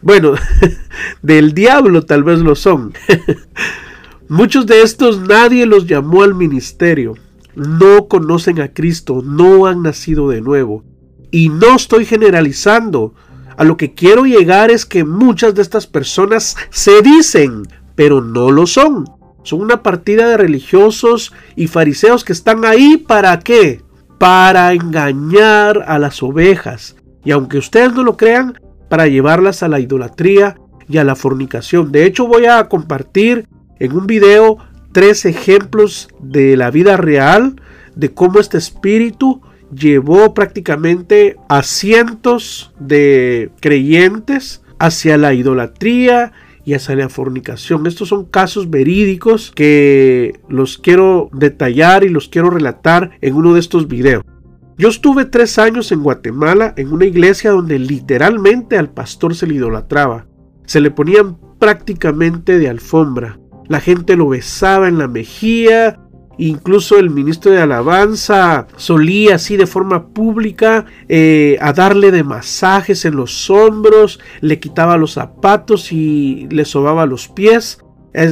Bueno, 0.03 0.35
del 1.23 1.53
diablo 1.53 2.03
tal 2.03 2.25
vez 2.25 2.41
lo 2.41 2.55
son. 2.55 2.95
Muchos 4.29 4.67
de 4.67 4.83
estos 4.83 5.21
nadie 5.21 5.67
los 5.67 5.87
llamó 5.87 6.23
al 6.23 6.35
ministerio. 6.35 7.15
No 7.61 8.09
conocen 8.09 8.59
a 8.63 8.73
Cristo, 8.73 9.21
no 9.23 9.67
han 9.67 9.83
nacido 9.83 10.31
de 10.31 10.41
nuevo. 10.41 10.83
Y 11.31 11.51
no 11.51 11.77
estoy 11.77 12.07
generalizando. 12.07 13.15
A 13.59 13.65
lo 13.65 13.77
que 13.77 13.93
quiero 13.93 14.25
llegar 14.25 14.71
es 14.71 14.87
que 14.87 15.05
muchas 15.05 15.55
de 15.55 15.61
estas 15.61 15.87
personas 15.87 16.57
se 16.71 17.03
dicen, 17.03 17.65
pero 17.95 18.23
no 18.23 18.51
lo 18.51 18.67
son. 18.67 19.05
Son 19.43 19.61
una 19.61 19.83
partida 19.83 20.27
de 20.27 20.39
religiosos 20.39 21.35
y 21.55 21.67
fariseos 21.67 22.25
que 22.25 22.33
están 22.33 22.65
ahí 22.65 22.97
para 22.97 23.39
qué? 23.41 23.83
Para 24.19 24.73
engañar 24.73 25.85
a 25.87 25.99
las 25.99 26.23
ovejas. 26.23 26.97
Y 27.27 27.33
aunque 27.33 27.59
ustedes 27.59 27.93
no 27.93 28.05
lo 28.05 28.17
crean, 28.17 28.59
para 28.89 29.07
llevarlas 29.07 29.63
a 29.63 29.69
la 29.69 29.81
idolatría 29.81 30.57
y 30.89 30.97
a 30.97 31.05
la 31.05 31.15
fornicación. 31.15 31.93
De 31.93 32.07
hecho, 32.07 32.27
voy 32.27 32.47
a 32.47 32.71
compartir 32.71 33.47
en 33.79 33.93
un 33.93 34.07
video 34.07 34.57
tres 34.93 35.25
ejemplos 35.25 36.09
de 36.21 36.57
la 36.57 36.71
vida 36.71 36.97
real 36.97 37.57
de 37.95 38.13
cómo 38.13 38.41
este 38.41 38.59
espíritu 38.59 39.41
llevó 39.75 40.35
prácticamente 40.35 41.37
a 41.49 41.63
cientos 41.63 42.73
de 42.79 43.51
creyentes 43.61 44.63
hacia 44.79 45.17
la 45.17 45.35
idolatría 45.35 46.33
y 46.65 46.75
hacia 46.75 46.97
la 46.97 47.09
fornicación. 47.09 47.87
Estos 47.87 48.09
son 48.09 48.25
casos 48.25 48.71
verídicos 48.71 49.53
que 49.55 50.41
los 50.49 50.79
quiero 50.79 51.31
detallar 51.33 52.05
y 52.05 52.09
los 52.09 52.29
quiero 52.29 52.51
relatar 52.51 53.13
en 53.21 53.35
uno 53.35 53.55
de 53.55 53.61
estos 53.61 53.89
videos. 53.89 54.25
Yo 54.77 54.89
estuve 54.89 55.27
tres 55.27 55.59
años 55.59 55.93
en 55.93 56.03
Guatemala 56.03 56.73
en 56.77 56.93
una 56.93 57.05
iglesia 57.05 57.51
donde 57.51 57.79
literalmente 57.79 58.79
al 58.79 58.91
pastor 58.91 59.35
se 59.35 59.47
le 59.47 59.55
idolatraba. 59.55 60.27
Se 60.65 60.81
le 60.81 60.91
ponían 60.91 61.37
prácticamente 61.59 62.59
de 62.59 62.69
alfombra. 62.69 63.39
La 63.71 63.81
gente 63.81 64.17
lo 64.17 64.29
besaba 64.29 64.89
en 64.89 64.99
la 64.99 65.09
mejilla, 65.09 65.97
Incluso 66.41 66.99
el 66.99 67.11
ministro 67.11 67.53
de 67.53 67.61
Alabanza 67.61 68.67
solía 68.77 69.35
así 69.35 69.59
de 69.59 69.67
forma 69.67 70.09
pública 70.09 70.87
eh, 71.07 71.59
a 71.61 71.75
darle 71.75 72.11
de 72.11 72.25
masajes 72.25 73.05
en 73.05 73.15
los 73.15 73.51
hombros, 73.51 74.21
le 74.41 74.59
quitaba 74.59 74.97
los 74.97 75.13
zapatos 75.13 75.93
y 75.93 76.49
le 76.51 76.65
sobaba 76.65 77.05
los 77.05 77.29
pies. 77.29 77.85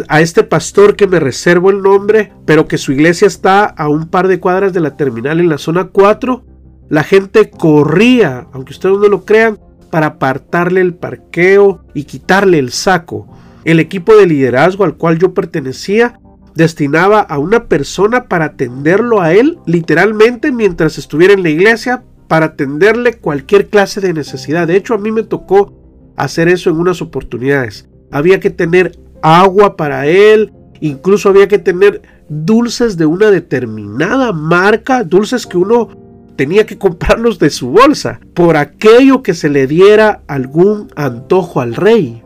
A 0.09 0.23
este 0.23 0.43
pastor 0.43 0.97
que 0.97 1.07
me 1.07 1.21
reservo 1.21 1.69
el 1.69 1.83
nombre, 1.83 2.33
pero 2.47 2.67
que 2.67 2.79
su 2.79 2.93
iglesia 2.93 3.27
está 3.27 3.67
a 3.67 3.89
un 3.89 4.09
par 4.09 4.27
de 4.27 4.41
cuadras 4.41 4.73
de 4.73 4.81
la 4.81 4.97
terminal 4.97 5.39
en 5.39 5.51
la 5.51 5.59
zona 5.59 5.91
4, 5.93 6.45
la 6.89 7.05
gente 7.05 7.51
corría, 7.51 8.47
aunque 8.53 8.73
ustedes 8.73 8.97
no 8.97 9.09
lo 9.09 9.27
crean, 9.27 9.59
para 9.91 10.07
apartarle 10.07 10.81
el 10.81 10.95
parqueo 10.95 11.85
y 11.93 12.05
quitarle 12.05 12.59
el 12.59 12.73
saco. 12.73 13.29
El 13.69 13.81
equipo 13.81 14.17
de 14.17 14.27
liderazgo 14.27 14.85
al 14.85 14.97
cual 14.97 15.19
yo 15.19 15.35
pertenecía 15.35 16.19
destinaba 16.55 17.21
a 17.21 17.39
una 17.39 17.67
persona 17.67 18.25
para 18.25 18.47
atenderlo 18.47 19.21
a 19.21 19.35
él 19.35 19.59
literalmente 19.67 20.53
mientras 20.53 20.97
estuviera 20.97 21.35
en 21.35 21.43
la 21.43 21.51
iglesia 21.51 22.03
para 22.29 22.47
atenderle 22.47 23.19
cualquier 23.19 23.69
clase 23.69 24.01
de 24.01 24.15
necesidad. 24.15 24.67
De 24.67 24.75
hecho, 24.75 24.95
a 24.95 24.99
mí 24.99 25.13
me 25.13 25.23
tocó 25.23 25.75
hacer 26.17 26.49
eso 26.49 26.71
en 26.71 26.79
unas 26.79 27.03
oportunidades. 27.03 27.87
Había 28.11 28.41
que 28.41 28.49
tener 28.49 28.99
agua 29.21 29.77
para 29.77 30.07
él, 30.07 30.51
incluso 30.81 31.29
había 31.29 31.47
que 31.47 31.59
tener 31.59 32.01
dulces 32.31 32.97
de 32.97 33.05
una 33.05 33.31
determinada 33.31 34.33
marca, 34.33 35.05
dulces 35.05 35.47
que 35.47 35.59
uno 35.59 35.91
tenía 36.37 36.65
que 36.65 36.79
comprarlos 36.79 37.39
de 37.39 37.51
su 37.51 37.69
bolsa, 37.69 38.19
por 38.33 38.57
aquello 38.57 39.23
que 39.23 39.35
se 39.35 39.51
le 39.51 39.67
diera 39.67 40.23
algún 40.27 40.89
antojo 40.97 41.61
al 41.61 41.75
rey. 41.75 42.23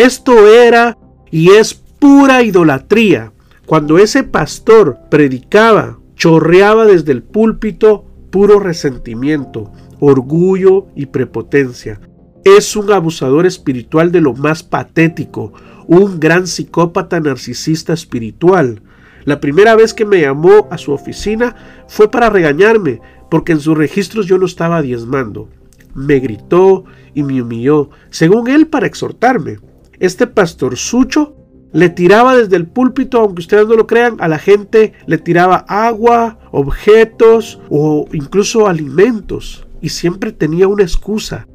Esto 0.00 0.48
era 0.48 0.96
y 1.30 1.50
es 1.50 1.74
pura 1.74 2.42
idolatría. 2.42 3.34
Cuando 3.66 3.98
ese 3.98 4.22
pastor 4.22 4.96
predicaba, 5.10 5.98
chorreaba 6.14 6.86
desde 6.86 7.12
el 7.12 7.22
púlpito 7.22 8.06
puro 8.30 8.60
resentimiento, 8.60 9.70
orgullo 10.00 10.86
y 10.96 11.04
prepotencia. 11.04 12.00
Es 12.44 12.76
un 12.76 12.90
abusador 12.90 13.44
espiritual 13.44 14.10
de 14.10 14.22
lo 14.22 14.32
más 14.32 14.62
patético, 14.62 15.52
un 15.86 16.18
gran 16.18 16.46
psicópata 16.46 17.20
narcisista 17.20 17.92
espiritual. 17.92 18.80
La 19.26 19.38
primera 19.38 19.76
vez 19.76 19.92
que 19.92 20.06
me 20.06 20.22
llamó 20.22 20.66
a 20.70 20.78
su 20.78 20.92
oficina 20.92 21.54
fue 21.88 22.10
para 22.10 22.30
regañarme, 22.30 23.02
porque 23.30 23.52
en 23.52 23.60
sus 23.60 23.76
registros 23.76 24.24
yo 24.24 24.38
no 24.38 24.46
estaba 24.46 24.80
diezmando. 24.80 25.50
Me 25.94 26.20
gritó 26.20 26.86
y 27.12 27.22
me 27.22 27.42
humilló, 27.42 27.90
según 28.08 28.48
él 28.48 28.66
para 28.66 28.86
exhortarme. 28.86 29.58
Este 30.00 30.26
pastor 30.26 30.76
Sucho 30.76 31.36
le 31.72 31.90
tiraba 31.90 32.36
desde 32.36 32.56
el 32.56 32.66
púlpito, 32.66 33.20
aunque 33.20 33.40
ustedes 33.40 33.66
no 33.68 33.74
lo 33.74 33.86
crean, 33.86 34.16
a 34.18 34.28
la 34.28 34.38
gente 34.38 34.94
le 35.06 35.18
tiraba 35.18 35.64
agua, 35.68 36.38
objetos 36.50 37.60
o 37.68 38.06
incluso 38.12 38.66
alimentos. 38.66 39.66
Y 39.80 39.90
siempre 39.90 40.32
tenía 40.32 40.68
una 40.68 40.82
excusa. 40.82 41.46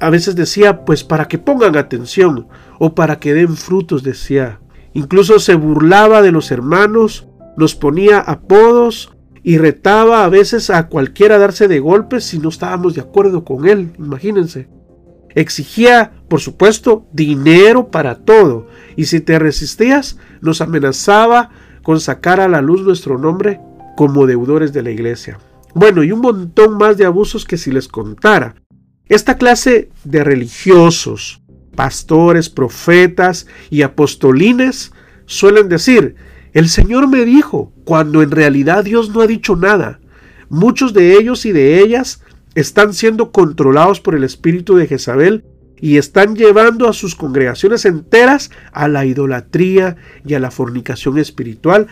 A 0.00 0.10
veces 0.10 0.36
decía, 0.36 0.84
pues 0.84 1.02
para 1.02 1.26
que 1.26 1.38
pongan 1.38 1.76
atención 1.76 2.46
o 2.78 2.94
para 2.94 3.18
que 3.18 3.34
den 3.34 3.56
frutos, 3.56 4.02
decía. 4.02 4.60
Incluso 4.92 5.38
se 5.38 5.54
burlaba 5.54 6.22
de 6.22 6.30
los 6.30 6.50
hermanos, 6.50 7.26
nos 7.56 7.74
ponía 7.74 8.20
apodos 8.20 9.12
y 9.42 9.58
retaba 9.58 10.24
a 10.24 10.28
veces 10.28 10.70
a 10.70 10.88
cualquiera 10.88 11.38
darse 11.38 11.68
de 11.68 11.80
golpes 11.80 12.24
si 12.24 12.38
no 12.38 12.50
estábamos 12.50 12.94
de 12.94 13.00
acuerdo 13.00 13.44
con 13.44 13.66
él, 13.66 13.92
imagínense. 13.98 14.68
Exigía, 15.34 16.12
por 16.28 16.40
supuesto, 16.40 17.06
dinero 17.12 17.88
para 17.88 18.16
todo, 18.16 18.66
y 18.96 19.06
si 19.06 19.20
te 19.20 19.38
resistías, 19.38 20.18
nos 20.40 20.60
amenazaba 20.60 21.50
con 21.82 22.00
sacar 22.00 22.40
a 22.40 22.48
la 22.48 22.60
luz 22.60 22.82
nuestro 22.82 23.18
nombre 23.18 23.60
como 23.96 24.26
deudores 24.26 24.72
de 24.72 24.82
la 24.82 24.90
iglesia. 24.90 25.38
Bueno, 25.74 26.04
y 26.04 26.12
un 26.12 26.20
montón 26.20 26.76
más 26.76 26.98
de 26.98 27.06
abusos 27.06 27.44
que 27.44 27.56
si 27.56 27.70
les 27.70 27.88
contara. 27.88 28.56
Esta 29.08 29.38
clase 29.38 29.90
de 30.04 30.22
religiosos, 30.22 31.42
pastores, 31.74 32.50
profetas 32.50 33.46
y 33.70 33.82
apostolines 33.82 34.92
suelen 35.24 35.68
decir, 35.68 36.16
el 36.52 36.68
Señor 36.68 37.08
me 37.08 37.24
dijo, 37.24 37.72
cuando 37.84 38.22
en 38.22 38.30
realidad 38.30 38.84
Dios 38.84 39.10
no 39.10 39.20
ha 39.20 39.26
dicho 39.26 39.56
nada. 39.56 40.00
Muchos 40.50 40.92
de 40.92 41.14
ellos 41.14 41.46
y 41.46 41.52
de 41.52 41.80
ellas 41.80 42.22
están 42.54 42.92
siendo 42.92 43.32
controlados 43.32 44.00
por 44.00 44.14
el 44.14 44.24
espíritu 44.24 44.76
de 44.76 44.86
Jezabel 44.86 45.44
y 45.80 45.98
están 45.98 46.36
llevando 46.36 46.88
a 46.88 46.92
sus 46.92 47.14
congregaciones 47.14 47.84
enteras 47.84 48.50
a 48.72 48.88
la 48.88 49.04
idolatría 49.04 49.96
y 50.24 50.34
a 50.34 50.40
la 50.40 50.50
fornicación 50.50 51.18
espiritual 51.18 51.86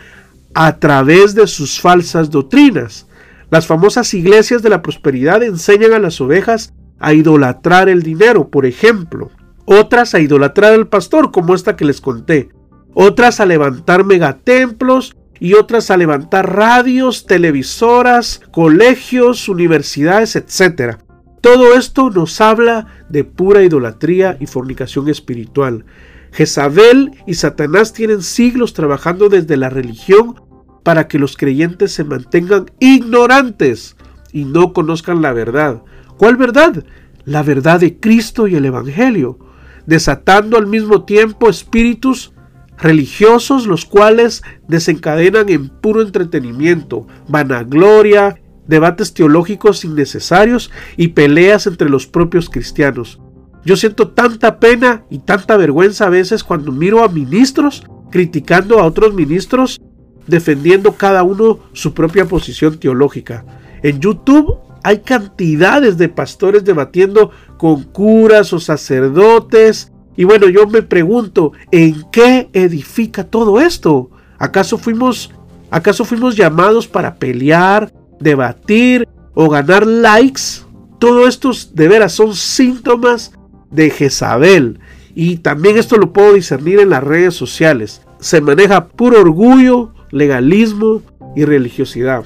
a 0.53 0.77
través 0.77 1.35
de 1.35 1.47
sus 1.47 1.79
falsas 1.79 2.29
doctrinas. 2.29 3.07
Las 3.49 3.67
famosas 3.67 4.13
iglesias 4.13 4.61
de 4.61 4.69
la 4.69 4.81
prosperidad 4.81 5.43
enseñan 5.43 5.93
a 5.93 5.99
las 5.99 6.19
ovejas 6.19 6.73
a 6.99 7.13
idolatrar 7.13 7.89
el 7.89 8.03
dinero, 8.03 8.49
por 8.49 8.65
ejemplo. 8.65 9.31
Otras 9.65 10.15
a 10.15 10.19
idolatrar 10.19 10.73
al 10.73 10.87
pastor, 10.87 11.31
como 11.31 11.55
esta 11.55 11.75
que 11.75 11.85
les 11.85 12.01
conté. 12.01 12.49
Otras 12.93 13.39
a 13.39 13.45
levantar 13.45 14.03
megatemplos 14.03 15.15
y 15.39 15.53
otras 15.53 15.91
a 15.91 15.97
levantar 15.97 16.55
radios, 16.55 17.25
televisoras, 17.25 18.41
colegios, 18.51 19.47
universidades, 19.47 20.35
etc. 20.35 20.97
Todo 21.41 21.75
esto 21.75 22.09
nos 22.09 22.41
habla 22.41 22.87
de 23.09 23.23
pura 23.23 23.63
idolatría 23.63 24.37
y 24.39 24.47
fornicación 24.47 25.07
espiritual. 25.09 25.85
Jezabel 26.31 27.11
y 27.25 27.35
Satanás 27.35 27.93
tienen 27.93 28.21
siglos 28.21 28.73
trabajando 28.73 29.29
desde 29.29 29.57
la 29.57 29.69
religión 29.69 30.41
para 30.83 31.07
que 31.07 31.19
los 31.19 31.37
creyentes 31.37 31.91
se 31.91 32.03
mantengan 32.03 32.65
ignorantes 32.79 33.95
y 34.31 34.45
no 34.45 34.73
conozcan 34.73 35.21
la 35.21 35.33
verdad. 35.33 35.83
¿Cuál 36.17 36.37
verdad? 36.37 36.83
La 37.25 37.43
verdad 37.43 37.79
de 37.79 37.99
Cristo 37.99 38.47
y 38.47 38.55
el 38.55 38.65
Evangelio, 38.65 39.37
desatando 39.85 40.57
al 40.57 40.67
mismo 40.67 41.05
tiempo 41.05 41.49
espíritus 41.49 42.33
religiosos 42.77 43.65
los 43.67 43.85
cuales 43.85 44.43
desencadenan 44.67 45.49
en 45.49 45.69
puro 45.69 46.01
entretenimiento, 46.01 47.07
vanagloria 47.27 48.39
debates 48.67 49.13
teológicos 49.13 49.83
innecesarios 49.85 50.71
y 50.95 51.09
peleas 51.09 51.67
entre 51.67 51.89
los 51.89 52.07
propios 52.07 52.49
cristianos. 52.49 53.19
Yo 53.65 53.75
siento 53.75 54.09
tanta 54.09 54.59
pena 54.59 55.03
y 55.09 55.19
tanta 55.19 55.57
vergüenza 55.57 56.05
a 56.05 56.09
veces 56.09 56.43
cuando 56.43 56.71
miro 56.71 57.03
a 57.03 57.09
ministros 57.09 57.83
criticando 58.11 58.79
a 58.79 58.85
otros 58.85 59.13
ministros 59.13 59.81
defendiendo 60.27 60.93
cada 60.93 61.23
uno 61.23 61.59
su 61.73 61.93
propia 61.93 62.25
posición 62.25 62.77
teológica. 62.77 63.45
En 63.83 63.99
YouTube 63.99 64.57
hay 64.83 64.99
cantidades 64.99 65.97
de 65.97 66.09
pastores 66.09 66.63
debatiendo 66.63 67.31
con 67.57 67.83
curas 67.83 68.53
o 68.53 68.59
sacerdotes. 68.59 69.91
Y 70.15 70.23
bueno, 70.23 70.49
yo 70.49 70.67
me 70.67 70.81
pregunto, 70.81 71.53
¿en 71.71 72.03
qué 72.11 72.49
edifica 72.53 73.25
todo 73.25 73.59
esto? 73.59 74.09
¿Acaso 74.37 74.77
fuimos 74.77 75.31
acaso 75.69 76.05
fuimos 76.05 76.35
llamados 76.35 76.87
para 76.87 77.15
pelear, 77.15 77.91
debatir 78.19 79.07
o 79.33 79.49
ganar 79.49 79.85
likes? 79.85 80.63
Todo 80.99 81.27
esto 81.27 81.51
de 81.73 81.87
veras 81.87 82.13
son 82.13 82.35
síntomas 82.35 83.31
de 83.71 83.89
Jezabel. 83.89 84.79
Y 85.13 85.37
también 85.37 85.77
esto 85.77 85.97
lo 85.97 86.13
puedo 86.13 86.33
discernir 86.33 86.79
en 86.79 86.89
las 86.89 87.03
redes 87.03 87.33
sociales. 87.33 88.01
Se 88.19 88.41
maneja 88.41 88.87
puro 88.87 89.19
orgullo, 89.19 89.93
legalismo 90.11 91.01
y 91.35 91.45
religiosidad. 91.45 92.23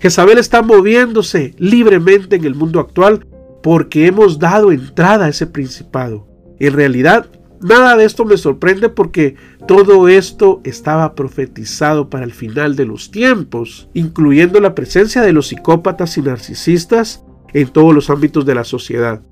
Jezabel 0.00 0.38
está 0.38 0.62
moviéndose 0.62 1.54
libremente 1.58 2.36
en 2.36 2.44
el 2.44 2.54
mundo 2.54 2.80
actual 2.80 3.26
porque 3.62 4.06
hemos 4.06 4.38
dado 4.38 4.72
entrada 4.72 5.26
a 5.26 5.28
ese 5.28 5.46
principado. 5.46 6.26
En 6.58 6.72
realidad, 6.72 7.26
nada 7.60 7.96
de 7.96 8.04
esto 8.04 8.24
me 8.24 8.36
sorprende 8.36 8.88
porque 8.88 9.36
todo 9.66 10.08
esto 10.08 10.60
estaba 10.64 11.14
profetizado 11.14 12.10
para 12.10 12.24
el 12.24 12.32
final 12.32 12.76
de 12.76 12.86
los 12.86 13.10
tiempos, 13.10 13.88
incluyendo 13.94 14.60
la 14.60 14.74
presencia 14.74 15.22
de 15.22 15.32
los 15.32 15.48
psicópatas 15.48 16.16
y 16.18 16.22
narcisistas 16.22 17.24
en 17.52 17.68
todos 17.68 17.94
los 17.94 18.10
ámbitos 18.10 18.46
de 18.46 18.54
la 18.54 18.64
sociedad. 18.64 19.22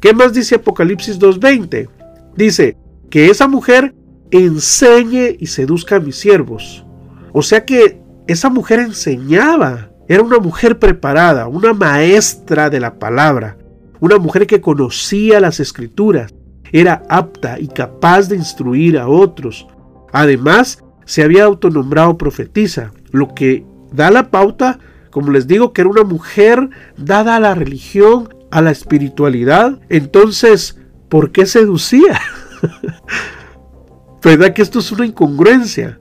¿Qué 0.00 0.12
más 0.14 0.32
dice 0.32 0.56
Apocalipsis 0.56 1.18
2.20? 1.18 1.88
Dice 2.36 2.76
que 3.10 3.26
esa 3.26 3.48
mujer 3.48 3.94
enseñe 4.30 5.36
y 5.38 5.46
seduzca 5.46 5.96
a 5.96 6.00
mis 6.00 6.16
siervos. 6.16 6.84
O 7.32 7.42
sea 7.42 7.64
que 7.64 8.00
esa 8.26 8.50
mujer 8.50 8.80
enseñaba, 8.80 9.90
era 10.08 10.22
una 10.22 10.38
mujer 10.38 10.78
preparada, 10.78 11.48
una 11.48 11.72
maestra 11.72 12.70
de 12.70 12.80
la 12.80 12.98
palabra, 12.98 13.58
una 14.00 14.18
mujer 14.18 14.46
que 14.46 14.60
conocía 14.60 15.40
las 15.40 15.60
escrituras, 15.60 16.32
era 16.72 17.02
apta 17.08 17.58
y 17.58 17.68
capaz 17.68 18.28
de 18.28 18.36
instruir 18.36 18.98
a 18.98 19.08
otros. 19.08 19.66
Además, 20.12 20.82
se 21.04 21.22
había 21.22 21.44
autonombrado 21.44 22.18
profetisa, 22.18 22.92
lo 23.10 23.34
que 23.34 23.64
da 23.92 24.10
la 24.10 24.30
pauta, 24.30 24.78
como 25.10 25.30
les 25.30 25.46
digo, 25.46 25.72
que 25.72 25.80
era 25.80 25.90
una 25.90 26.04
mujer 26.04 26.68
dada 26.96 27.36
a 27.36 27.40
la 27.40 27.54
religión, 27.54 28.34
a 28.50 28.60
la 28.60 28.70
espiritualidad. 28.70 29.80
Entonces, 29.88 30.78
¿por 31.08 31.32
qué 31.32 31.46
seducía? 31.46 32.20
¿Verdad 34.22 34.52
que 34.52 34.62
esto 34.62 34.80
es 34.80 34.92
una 34.92 35.06
incongruencia? 35.06 35.98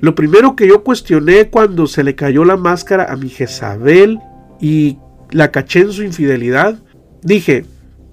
Lo 0.00 0.14
primero 0.14 0.56
que 0.56 0.66
yo 0.66 0.82
cuestioné 0.82 1.48
cuando 1.48 1.86
se 1.86 2.02
le 2.02 2.14
cayó 2.14 2.44
la 2.44 2.56
máscara 2.56 3.12
a 3.12 3.16
mi 3.16 3.28
Jezabel 3.28 4.18
y 4.60 4.98
la 5.30 5.50
caché 5.50 5.80
en 5.80 5.92
su 5.92 6.02
infidelidad, 6.02 6.76
dije, 7.22 7.64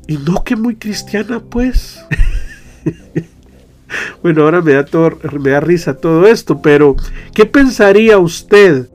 y 0.10 0.18
no 0.18 0.44
que 0.44 0.56
muy 0.56 0.76
cristiana 0.76 1.40
pues. 1.40 2.04
bueno, 4.24 4.44
ahora 4.44 4.60
me 4.60 4.74
da, 4.74 4.84
todo, 4.84 5.18
me 5.40 5.52
da 5.52 5.60
risa 5.60 5.96
todo 5.96 6.26
esto, 6.26 6.62
pero 6.62 6.96
¿qué 7.34 7.46
pensaría 7.46 8.18
usted 8.18 8.90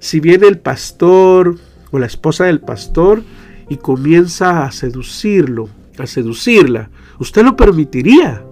si 0.00 0.18
viene 0.18 0.48
el 0.48 0.58
pastor 0.58 1.56
o 1.92 1.98
la 2.00 2.06
esposa 2.06 2.44
del 2.46 2.60
pastor 2.60 3.22
y 3.68 3.76
comienza 3.76 4.64
a 4.64 4.72
seducirlo, 4.72 5.68
a 5.98 6.06
seducirla? 6.06 6.90
¿Usted 7.20 7.44
lo 7.44 7.54
permitiría? 7.54 8.44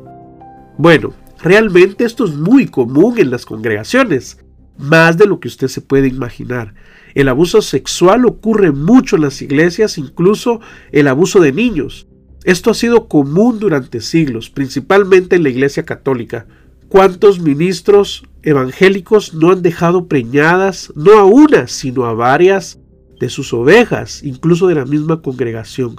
Bueno, 0.78 1.14
Realmente 1.44 2.06
esto 2.06 2.24
es 2.24 2.34
muy 2.34 2.68
común 2.68 3.18
en 3.18 3.30
las 3.30 3.44
congregaciones, 3.44 4.38
más 4.78 5.16
de 5.18 5.26
lo 5.26 5.40
que 5.40 5.48
usted 5.48 5.68
se 5.68 5.80
puede 5.80 6.08
imaginar. 6.08 6.74
El 7.14 7.28
abuso 7.28 7.62
sexual 7.62 8.26
ocurre 8.26 8.72
mucho 8.72 9.16
en 9.16 9.22
las 9.22 9.40
iglesias, 9.40 9.98
incluso 9.98 10.60
el 10.90 11.06
abuso 11.06 11.40
de 11.40 11.52
niños. 11.52 12.08
Esto 12.44 12.70
ha 12.70 12.74
sido 12.74 13.08
común 13.08 13.58
durante 13.58 14.00
siglos, 14.00 14.50
principalmente 14.50 15.36
en 15.36 15.44
la 15.44 15.48
iglesia 15.48 15.84
católica. 15.84 16.46
¿Cuántos 16.88 17.40
ministros 17.40 18.24
evangélicos 18.42 19.32
no 19.34 19.50
han 19.50 19.62
dejado 19.62 20.06
preñadas, 20.08 20.92
no 20.94 21.18
a 21.18 21.24
una, 21.24 21.68
sino 21.68 22.04
a 22.04 22.12
varias 22.12 22.80
de 23.18 23.30
sus 23.30 23.52
ovejas, 23.54 24.22
incluso 24.22 24.66
de 24.66 24.74
la 24.74 24.84
misma 24.84 25.22
congregación? 25.22 25.96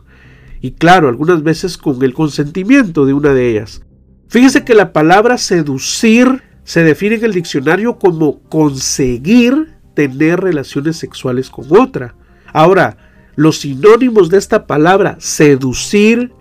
Y 0.62 0.72
claro, 0.72 1.08
algunas 1.08 1.44
veces 1.44 1.78
con 1.78 2.02
el 2.04 2.14
consentimiento 2.14 3.06
de 3.06 3.14
una 3.14 3.34
de 3.34 3.50
ellas. 3.50 3.82
Fíjese 4.28 4.64
que 4.64 4.74
la 4.74 4.94
palabra 4.94 5.38
seducir 5.38 6.44
se 6.66 6.84
define 6.84 7.16
en 7.16 7.26
el 7.26 7.34
diccionario 7.34 7.98
como 7.98 8.42
conseguir 8.50 9.76
tener 9.94 10.42
relaciones 10.42 10.98
sexuales 10.98 11.50
con 11.50 11.66
otra. 11.70 12.16
Ahora, 12.52 12.98
los 13.36 13.60
sinónimos 13.60 14.30
de 14.30 14.40
esta 14.40 14.66
palabra 14.68 15.16
seducir 15.20 16.34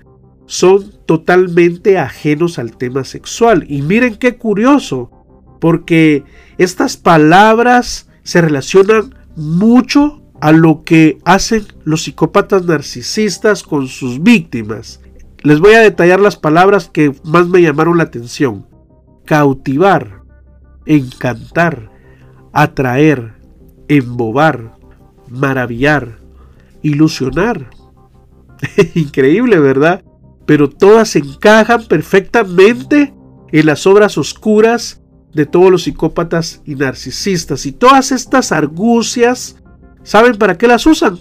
son 0.47 0.93
totalmente 1.07 1.99
ajenos 1.99 2.59
al 2.59 2.77
tema 2.77 3.05
sexual. 3.05 3.67
Y 3.69 3.83
miren 3.83 4.17
qué 4.17 4.37
curioso, 4.37 5.11
porque 5.61 6.25
estas 6.59 6.97
palabras 6.97 8.09
se 8.23 8.41
relacionan 8.41 9.15
mucho 9.37 10.23
a 10.41 10.53
lo 10.53 10.85
que 10.85 11.19
hacen 11.25 11.67
los 11.85 12.05
psicópatas 12.05 12.65
narcisistas 12.65 13.63
con 13.63 13.89
sus 13.89 14.23
víctimas. 14.23 15.01
Les 15.43 15.61
voy 15.61 15.75
a 15.75 15.81
detallar 15.81 16.21
las 16.21 16.37
palabras 16.37 16.89
que 16.91 17.15
más 17.25 17.47
me 17.47 17.61
llamaron 17.61 17.99
la 17.99 18.05
atención. 18.05 18.67
Cautivar, 19.25 20.23
encantar, 20.87 21.91
atraer, 22.53 23.35
embobar, 23.89 24.77
maravillar, 25.29 26.19
ilusionar. 26.83 27.71
Increíble, 28.95 29.59
¿verdad? 29.59 30.05
Pero 30.47 30.69
todas 30.69 31.17
encajan 31.17 31.85
perfectamente 31.87 33.15
en 33.51 33.67
las 33.67 33.87
obras 33.87 34.19
oscuras 34.19 35.01
de 35.33 35.47
todos 35.47 35.71
los 35.71 35.85
psicópatas 35.85 36.63
y 36.65 36.75
narcisistas. 36.75 37.67
Y 37.67 37.73
todas 37.73 38.13
estas 38.13 38.53
argucias, 38.53 39.57
¿saben 40.03 40.37
para 40.37 40.57
qué 40.57 40.69
las 40.69 40.87
usan? 40.87 41.19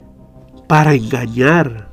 Para 0.68 0.94
engañar, 0.94 1.92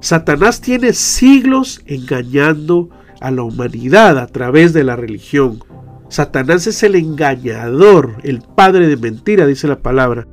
Satanás 0.00 0.60
tiene 0.60 0.92
siglos 0.92 1.82
engañando 1.86 2.90
a 2.90 3.01
la 3.30 3.42
humanidad 3.42 4.18
a 4.18 4.26
través 4.26 4.72
de 4.72 4.84
la 4.84 4.96
religión. 4.96 5.62
Satanás 6.08 6.66
es 6.66 6.82
el 6.82 6.94
engañador, 6.96 8.16
el 8.22 8.42
padre 8.42 8.86
de 8.86 8.96
mentira, 8.96 9.46
dice 9.46 9.68
la 9.68 9.80
palabra. 9.80 10.26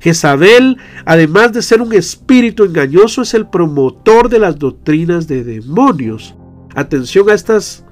Jezabel, 0.00 0.78
además 1.04 1.52
de 1.52 1.62
ser 1.62 1.82
un 1.82 1.92
espíritu 1.92 2.64
engañoso, 2.64 3.22
es 3.22 3.34
el 3.34 3.46
promotor 3.46 4.28
de 4.28 4.38
las 4.38 4.58
doctrinas 4.58 5.28
de 5.28 5.44
demonios. 5.44 6.34
Atención 6.74 7.28
a 7.30 7.34
estas 7.34 7.84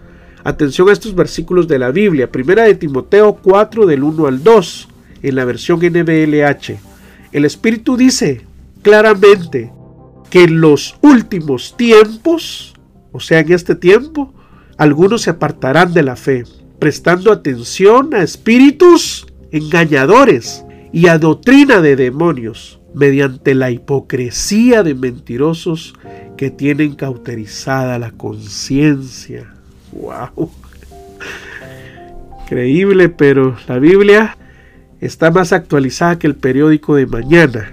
atención 0.44 0.88
a 0.88 0.92
estos 0.92 1.14
versículos 1.14 1.68
de 1.68 1.78
la 1.78 1.90
Biblia. 1.90 2.32
Primera 2.32 2.62
de 2.62 2.74
Timoteo 2.74 3.34
4 3.42 3.86
del 3.86 4.02
1 4.02 4.26
al 4.26 4.42
2 4.42 4.88
en 5.22 5.34
la 5.34 5.44
versión 5.44 5.80
NBLH. 5.80 6.78
El 7.32 7.44
espíritu 7.44 7.96
dice 7.96 8.46
claramente, 8.82 9.70
que 10.30 10.44
en 10.44 10.60
los 10.60 10.96
últimos 11.00 11.76
tiempos, 11.76 12.74
o 13.12 13.20
sea, 13.20 13.40
en 13.40 13.52
este 13.52 13.74
tiempo, 13.74 14.34
algunos 14.78 15.22
se 15.22 15.30
apartarán 15.30 15.92
de 15.92 16.04
la 16.04 16.16
fe, 16.16 16.44
prestando 16.78 17.32
atención 17.32 18.14
a 18.14 18.22
espíritus 18.22 19.26
engañadores 19.50 20.64
y 20.92 21.08
a 21.08 21.18
doctrina 21.18 21.80
de 21.80 21.96
demonios, 21.96 22.80
mediante 22.94 23.54
la 23.54 23.70
hipocresía 23.70 24.82
de 24.82 24.94
mentirosos 24.94 25.94
que 26.36 26.50
tienen 26.50 26.94
cauterizada 26.94 27.98
la 27.98 28.12
conciencia. 28.12 29.52
¡Wow! 29.92 30.50
Increíble, 32.42 33.08
pero 33.08 33.56
la 33.66 33.78
Biblia 33.78 34.38
está 35.00 35.30
más 35.30 35.52
actualizada 35.52 36.18
que 36.18 36.26
el 36.26 36.34
periódico 36.34 36.94
de 36.94 37.06
mañana. 37.06 37.72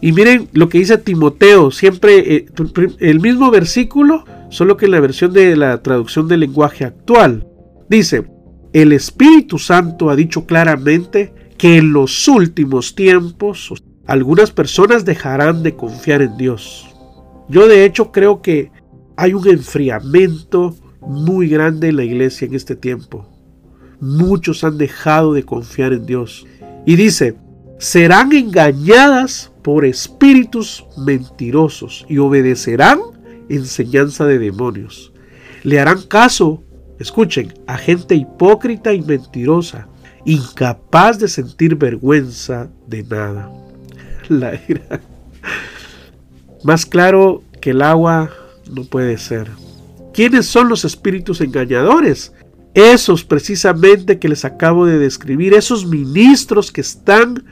Y 0.00 0.12
miren 0.12 0.48
lo 0.52 0.68
que 0.68 0.78
dice 0.78 0.98
Timoteo, 0.98 1.70
siempre 1.70 2.36
eh, 2.36 2.46
el 3.00 3.20
mismo 3.20 3.50
versículo, 3.50 4.24
solo 4.48 4.76
que 4.76 4.88
la 4.88 5.00
versión 5.00 5.32
de 5.32 5.56
la 5.56 5.82
traducción 5.82 6.28
del 6.28 6.40
lenguaje 6.40 6.84
actual. 6.84 7.46
Dice, 7.88 8.24
el 8.72 8.92
Espíritu 8.92 9.58
Santo 9.58 10.10
ha 10.10 10.16
dicho 10.16 10.46
claramente 10.46 11.32
que 11.56 11.78
en 11.78 11.92
los 11.92 12.28
últimos 12.28 12.94
tiempos 12.94 13.72
algunas 14.06 14.50
personas 14.52 15.04
dejarán 15.04 15.62
de 15.62 15.74
confiar 15.74 16.22
en 16.22 16.36
Dios. 16.36 16.88
Yo 17.48 17.66
de 17.66 17.84
hecho 17.84 18.12
creo 18.12 18.42
que 18.42 18.70
hay 19.16 19.34
un 19.34 19.46
enfriamiento 19.48 20.76
muy 21.00 21.48
grande 21.48 21.88
en 21.88 21.96
la 21.96 22.04
iglesia 22.04 22.46
en 22.46 22.54
este 22.54 22.76
tiempo. 22.76 23.26
Muchos 24.00 24.64
han 24.64 24.78
dejado 24.78 25.32
de 25.32 25.42
confiar 25.42 25.92
en 25.92 26.06
Dios. 26.06 26.46
Y 26.86 26.96
dice, 26.96 27.36
serán 27.78 28.32
engañadas 28.32 29.52
por 29.62 29.84
espíritus 29.84 30.84
mentirosos 30.96 32.06
y 32.08 32.18
obedecerán 32.18 33.00
enseñanza 33.48 34.24
de 34.26 34.38
demonios. 34.38 35.12
Le 35.62 35.80
harán 35.80 36.02
caso, 36.02 36.62
escuchen, 36.98 37.52
a 37.66 37.76
gente 37.76 38.14
hipócrita 38.14 38.92
y 38.92 39.02
mentirosa, 39.02 39.88
incapaz 40.24 41.18
de 41.18 41.28
sentir 41.28 41.76
vergüenza 41.76 42.68
de 42.86 43.02
nada. 43.02 43.50
La 44.28 44.60
ira. 44.68 45.00
Más 46.64 46.84
claro 46.84 47.42
que 47.60 47.70
el 47.70 47.82
agua 47.82 48.30
no 48.70 48.84
puede 48.84 49.18
ser. 49.18 49.48
¿Quiénes 50.12 50.46
son 50.46 50.68
los 50.68 50.84
espíritus 50.84 51.40
engañadores? 51.40 52.32
Esos 52.74 53.24
precisamente 53.24 54.18
que 54.18 54.28
les 54.28 54.44
acabo 54.44 54.84
de 54.84 54.98
describir, 54.98 55.54
esos 55.54 55.86
ministros 55.86 56.70
que 56.70 56.80
están 56.80 57.44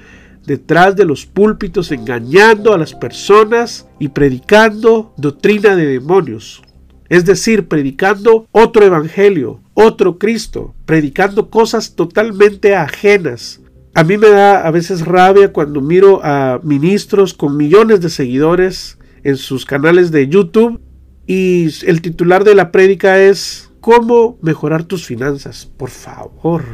detrás 0.46 0.96
de 0.96 1.04
los 1.04 1.26
púlpitos 1.26 1.92
engañando 1.92 2.72
a 2.72 2.78
las 2.78 2.94
personas 2.94 3.86
y 3.98 4.08
predicando 4.08 5.12
doctrina 5.16 5.76
de 5.76 5.86
demonios. 5.86 6.62
Es 7.08 7.24
decir, 7.24 7.68
predicando 7.68 8.46
otro 8.52 8.84
evangelio, 8.84 9.60
otro 9.74 10.18
Cristo, 10.18 10.74
predicando 10.86 11.50
cosas 11.50 11.94
totalmente 11.94 12.74
ajenas. 12.74 13.60
A 13.94 14.04
mí 14.04 14.16
me 14.18 14.28
da 14.28 14.66
a 14.66 14.70
veces 14.70 15.04
rabia 15.04 15.52
cuando 15.52 15.80
miro 15.80 16.20
a 16.24 16.60
ministros 16.62 17.34
con 17.34 17.56
millones 17.56 18.00
de 18.00 18.10
seguidores 18.10 18.98
en 19.22 19.36
sus 19.36 19.64
canales 19.64 20.10
de 20.10 20.28
YouTube 20.28 20.80
y 21.26 21.68
el 21.86 22.00
titular 22.02 22.44
de 22.44 22.54
la 22.54 22.70
prédica 22.70 23.20
es 23.20 23.66
¿Cómo 23.86 24.36
mejorar 24.42 24.82
tus 24.82 25.06
finanzas? 25.06 25.64
Por 25.64 25.90
favor. 25.90 26.64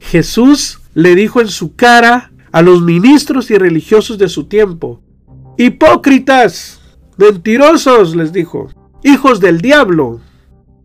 Jesús 0.00 0.80
le 0.94 1.14
dijo 1.14 1.42
en 1.42 1.48
su 1.48 1.76
cara 1.76 2.32
a 2.54 2.62
los 2.62 2.82
ministros 2.82 3.50
y 3.50 3.58
religiosos 3.58 4.16
de 4.16 4.28
su 4.28 4.44
tiempo, 4.44 5.02
Hipócritas, 5.58 6.80
mentirosos, 7.16 8.14
les 8.14 8.32
dijo, 8.32 8.68
hijos 9.02 9.40
del 9.40 9.60
diablo. 9.60 10.20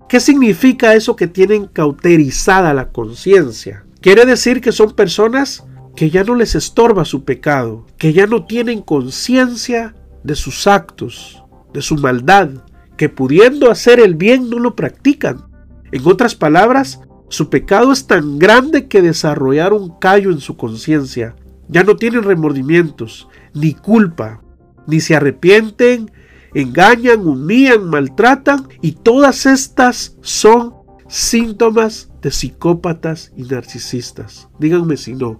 ¿Qué 0.08 0.20
significa 0.20 0.96
eso 0.96 1.16
que 1.16 1.28
tienen 1.28 1.68
cauterizada 1.68 2.74
la 2.74 2.90
conciencia? 2.90 3.86
Quiere 4.02 4.26
decir 4.26 4.62
que 4.62 4.72
son 4.72 4.96
personas 4.96 5.64
que 5.96 6.10
ya 6.10 6.24
no 6.24 6.34
les 6.34 6.56
estorba 6.56 7.06
su 7.06 7.24
pecado, 7.24 7.86
que 8.00 8.14
ya 8.14 8.26
no 8.26 8.48
tienen 8.48 8.82
conciencia 8.82 9.94
de 10.24 10.34
sus 10.34 10.66
actos, 10.66 11.44
de 11.72 11.84
su 11.84 11.98
maldad, 11.98 12.50
que 12.98 13.10
pudiendo 13.10 13.70
hacer 13.70 14.00
el 14.00 14.16
bien 14.16 14.50
no 14.50 14.58
lo 14.58 14.76
practican. 14.76 15.46
En 15.92 16.08
otras 16.08 16.34
palabras, 16.34 17.00
su 17.28 17.52
pecado 17.52 17.92
es 17.92 18.08
tan 18.08 18.40
grande 18.40 18.88
que 18.88 19.04
desarrollaron 19.04 20.00
callo 20.00 20.32
en 20.32 20.40
su 20.40 20.58
conciencia 20.58 21.36
ya 21.70 21.84
no 21.84 21.96
tienen 21.96 22.24
remordimientos, 22.24 23.28
ni 23.54 23.74
culpa, 23.74 24.42
ni 24.88 25.00
se 25.00 25.16
arrepienten, 25.16 26.12
engañan, 26.54 27.26
humillan, 27.26 27.86
maltratan 27.86 28.68
y 28.82 28.94
todas 28.94 29.46
estas 29.46 30.18
son 30.22 30.74
síntomas 31.08 32.10
de 32.22 32.32
psicópatas 32.32 33.32
y 33.38 33.44
narcisistas. 33.44 34.50
Díganme 34.60 34.98
si 34.98 35.14
no. 35.14 35.40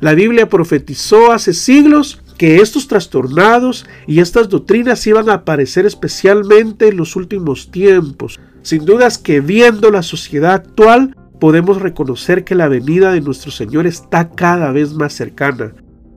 La 0.00 0.14
Biblia 0.14 0.48
profetizó 0.48 1.32
hace 1.32 1.52
siglos 1.54 2.22
que 2.36 2.56
estos 2.56 2.86
trastornados 2.86 3.86
y 4.06 4.20
estas 4.20 4.48
doctrinas 4.48 5.06
iban 5.06 5.30
a 5.30 5.34
aparecer 5.34 5.86
especialmente 5.86 6.88
en 6.88 6.98
los 6.98 7.16
últimos 7.16 7.70
tiempos. 7.70 8.38
Sin 8.62 8.84
dudas 8.84 9.16
que 9.16 9.40
viendo 9.40 9.90
la 9.90 10.02
sociedad 10.02 10.52
actual, 10.52 11.16
podemos 11.38 11.80
reconocer 11.80 12.44
que 12.44 12.54
la 12.54 12.68
venida 12.68 13.12
de 13.12 13.20
nuestro 13.20 13.50
Señor 13.50 13.86
está 13.86 14.30
cada 14.30 14.72
vez 14.72 14.94
más 14.94 15.12
cercana. 15.12 15.74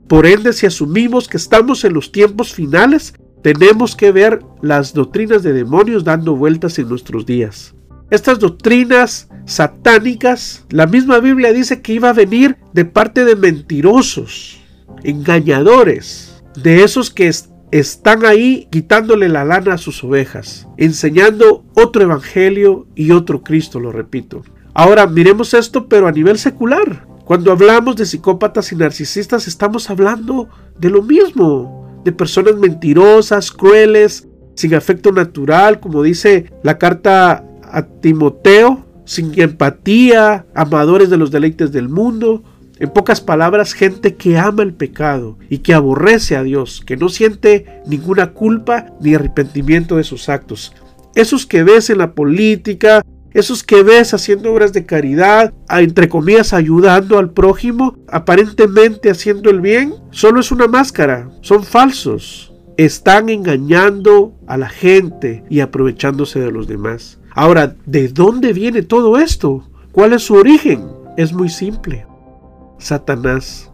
Por 0.08 0.26
ende, 0.26 0.54
si 0.54 0.66
asumimos 0.66 1.28
que 1.28 1.38
estamos 1.38 1.84
en 1.84 1.94
los 1.94 2.12
tiempos 2.12 2.54
finales, 2.54 3.14
tenemos 3.44 3.96
que 3.96 4.12
ver 4.12 4.42
las 4.62 4.94
doctrinas 4.94 5.44
de 5.44 5.54
demonios 5.54 6.04
dando 6.04 6.36
vueltas 6.36 6.80
en 6.80 6.90
nuestros 6.90 7.26
días. 7.26 7.76
Estas 8.10 8.40
doctrinas 8.40 9.30
satánicas, 9.46 10.66
la 10.70 10.88
misma 10.88 11.20
Biblia 11.20 11.54
dice 11.54 11.82
que 11.82 11.94
iba 11.94 12.10
a 12.10 12.14
venir 12.14 12.58
de 12.74 12.86
parte 12.86 13.24
de 13.24 13.36
mentirosos, 13.36 14.60
engañadores, 15.04 16.44
de 16.62 16.84
esos 16.84 17.12
que 17.12 17.32
están 17.72 18.26
ahí 18.26 18.68
quitándole 18.72 19.30
la 19.30 19.46
lana 19.46 19.76
a 19.76 19.78
sus 19.78 20.04
ovejas, 20.04 20.68
enseñando 20.78 21.66
otro 21.76 22.02
evangelio 22.02 22.88
y 22.96 23.12
otro 23.12 23.44
Cristo, 23.44 23.80
lo 23.80 23.92
repito. 23.92 24.42
Ahora 24.74 25.08
miremos 25.08 25.54
esto, 25.54 25.88
pero 25.88 26.08
a 26.08 26.12
nivel 26.12 26.38
secular. 26.38 27.08
Cuando 27.26 27.52
hablamos 27.52 27.96
de 27.96 28.06
psicópatas 28.06 28.72
y 28.72 28.76
narcisistas, 28.76 29.48
estamos 29.48 29.90
hablando 29.90 30.50
de 30.80 30.90
lo 30.90 31.04
mismo, 31.04 32.02
de 32.04 32.12
personas 32.12 32.56
mentirosas, 32.56 33.52
crueles, 33.52 34.28
sin 34.56 34.74
afecto 34.74 35.12
natural, 35.12 35.80
como 35.80 36.02
dice 36.02 36.52
la 36.64 36.78
carta 36.78 37.46
a 37.64 37.84
Timoteo, 37.84 38.86
sin 39.06 39.40
empatía, 39.40 40.46
amadores 40.56 41.10
de 41.10 41.18
los 41.18 41.32
deleites 41.32 41.72
del 41.72 41.88
mundo. 41.88 42.44
En 42.80 42.90
pocas 42.90 43.22
palabras, 43.22 43.74
gente 43.74 44.16
que 44.16 44.38
ama 44.38 44.64
el 44.64 44.74
pecado 44.74 45.38
y 45.50 45.60
que 45.60 45.74
aborrece 45.74 46.36
a 46.36 46.44
Dios, 46.44 46.82
que 46.86 46.98
no 46.98 47.10
siente 47.10 47.82
ninguna 47.86 48.34
culpa 48.34 48.88
ni 49.02 49.14
arrepentimiento 49.14 49.98
de 49.98 50.04
sus 50.04 50.30
actos. 50.30 50.74
Esos 51.16 51.46
que 51.46 51.64
ves 51.64 51.90
en 51.90 51.98
la 51.98 52.14
política, 52.14 53.02
esos 53.34 53.64
que 53.64 53.84
ves 53.84 54.14
haciendo 54.14 54.52
obras 54.52 54.74
de 54.74 54.86
caridad, 54.86 55.54
entre 55.70 56.10
comillas 56.10 56.54
ayudando 56.54 57.20
al 57.20 57.32
prójimo, 57.32 57.96
aparentemente 58.08 59.10
haciendo 59.10 59.50
el 59.50 59.62
bien, 59.62 59.94
solo 60.12 60.40
es 60.40 60.52
una 60.52 60.68
máscara, 60.68 61.30
son 61.42 61.64
falsos. 61.64 62.54
Están 62.78 63.30
engañando 63.30 64.34
a 64.48 64.58
la 64.58 64.70
gente 64.70 65.44
y 65.50 65.60
aprovechándose 65.60 66.40
de 66.40 66.52
los 66.52 66.68
demás. 66.68 67.20
Ahora, 67.32 67.76
¿de 67.86 68.08
dónde 68.08 68.54
viene 68.54 68.82
todo 68.82 69.18
esto? 69.18 69.70
¿Cuál 69.92 70.14
es 70.14 70.24
su 70.24 70.36
origen? 70.36 70.88
Es 71.18 71.34
muy 71.34 71.50
simple. 71.50 72.06
Satanás. 72.78 73.70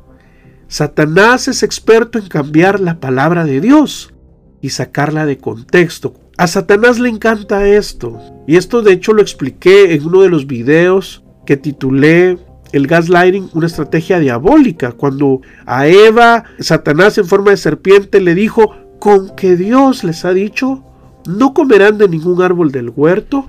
Satanás 0.68 1.48
es 1.48 1.62
experto 1.62 2.18
en 2.18 2.28
cambiar 2.28 2.80
la 2.80 3.00
palabra 3.00 3.46
de 3.46 3.62
Dios 3.62 4.14
y 4.62 4.70
sacarla 4.70 5.28
de 5.28 5.38
contexto 5.38 6.14
a 6.38 6.48
Satanás 6.48 7.00
le 7.00 7.10
encanta 7.10 7.68
esto. 7.68 8.20
Y 8.48 8.58
esto 8.58 8.82
de 8.82 8.94
hecho 8.94 9.14
lo 9.14 9.22
expliqué 9.22 9.94
en 9.94 10.06
uno 10.06 10.22
de 10.22 10.30
los 10.30 10.48
videos 10.48 11.24
que 11.46 11.58
titulé 11.58 12.38
el 12.72 12.88
gaslighting, 12.88 13.50
una 13.54 13.68
estrategia 13.68 14.20
diabólica. 14.20 14.92
Cuando 14.92 15.42
a 15.66 15.88
Eva, 15.88 16.44
Satanás 16.60 17.18
en 17.18 17.26
forma 17.26 17.52
de 17.52 17.58
serpiente 17.58 18.20
le 18.20 18.36
dijo, 18.36 18.76
con 19.00 19.36
que 19.36 19.56
Dios 19.56 20.04
les 20.04 20.26
ha 20.26 20.34
dicho, 20.34 20.84
no 21.28 21.54
comerán 21.54 21.98
de 21.98 22.10
ningún 22.10 22.42
árbol 22.42 22.72
del 22.72 22.92
huerto. 22.96 23.48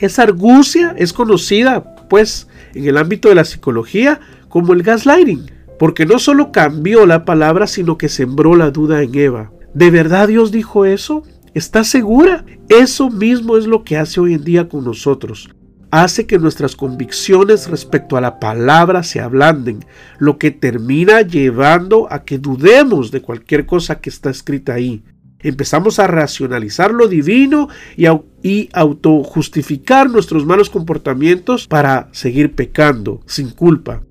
Esa 0.00 0.22
argucia 0.24 0.94
es 0.98 1.12
conocida, 1.12 1.96
pues, 2.08 2.48
en 2.74 2.86
el 2.86 2.96
ámbito 2.96 3.28
de 3.28 3.34
la 3.34 3.44
psicología 3.44 4.20
como 4.48 4.72
el 4.72 4.82
gaslighting, 4.82 5.50
porque 5.78 6.06
no 6.06 6.18
solo 6.18 6.52
cambió 6.52 7.06
la 7.06 7.24
palabra, 7.24 7.66
sino 7.66 7.98
que 7.98 8.08
sembró 8.08 8.54
la 8.54 8.70
duda 8.70 9.02
en 9.02 9.14
Eva. 9.14 9.50
¿De 9.74 9.90
verdad 9.90 10.28
Dios 10.28 10.50
dijo 10.50 10.84
eso? 10.84 11.22
¿Estás 11.58 11.88
segura? 11.88 12.44
Eso 12.68 13.10
mismo 13.10 13.56
es 13.56 13.66
lo 13.66 13.82
que 13.82 13.96
hace 13.96 14.20
hoy 14.20 14.34
en 14.34 14.44
día 14.44 14.68
con 14.68 14.84
nosotros. 14.84 15.50
Hace 15.90 16.24
que 16.24 16.38
nuestras 16.38 16.76
convicciones 16.76 17.68
respecto 17.68 18.16
a 18.16 18.20
la 18.20 18.38
palabra 18.38 19.02
se 19.02 19.18
ablanden, 19.18 19.84
lo 20.20 20.38
que 20.38 20.52
termina 20.52 21.22
llevando 21.22 22.06
a 22.12 22.22
que 22.22 22.38
dudemos 22.38 23.10
de 23.10 23.22
cualquier 23.22 23.66
cosa 23.66 23.98
que 24.00 24.08
está 24.08 24.30
escrita 24.30 24.74
ahí. 24.74 25.02
Empezamos 25.40 25.98
a 25.98 26.06
racionalizar 26.06 26.92
lo 26.92 27.08
divino 27.08 27.68
y, 27.96 28.06
y 28.44 28.68
autojustificar 28.72 30.08
nuestros 30.08 30.46
malos 30.46 30.70
comportamientos 30.70 31.66
para 31.66 32.08
seguir 32.12 32.54
pecando 32.54 33.20
sin 33.26 33.50
culpa. 33.50 34.04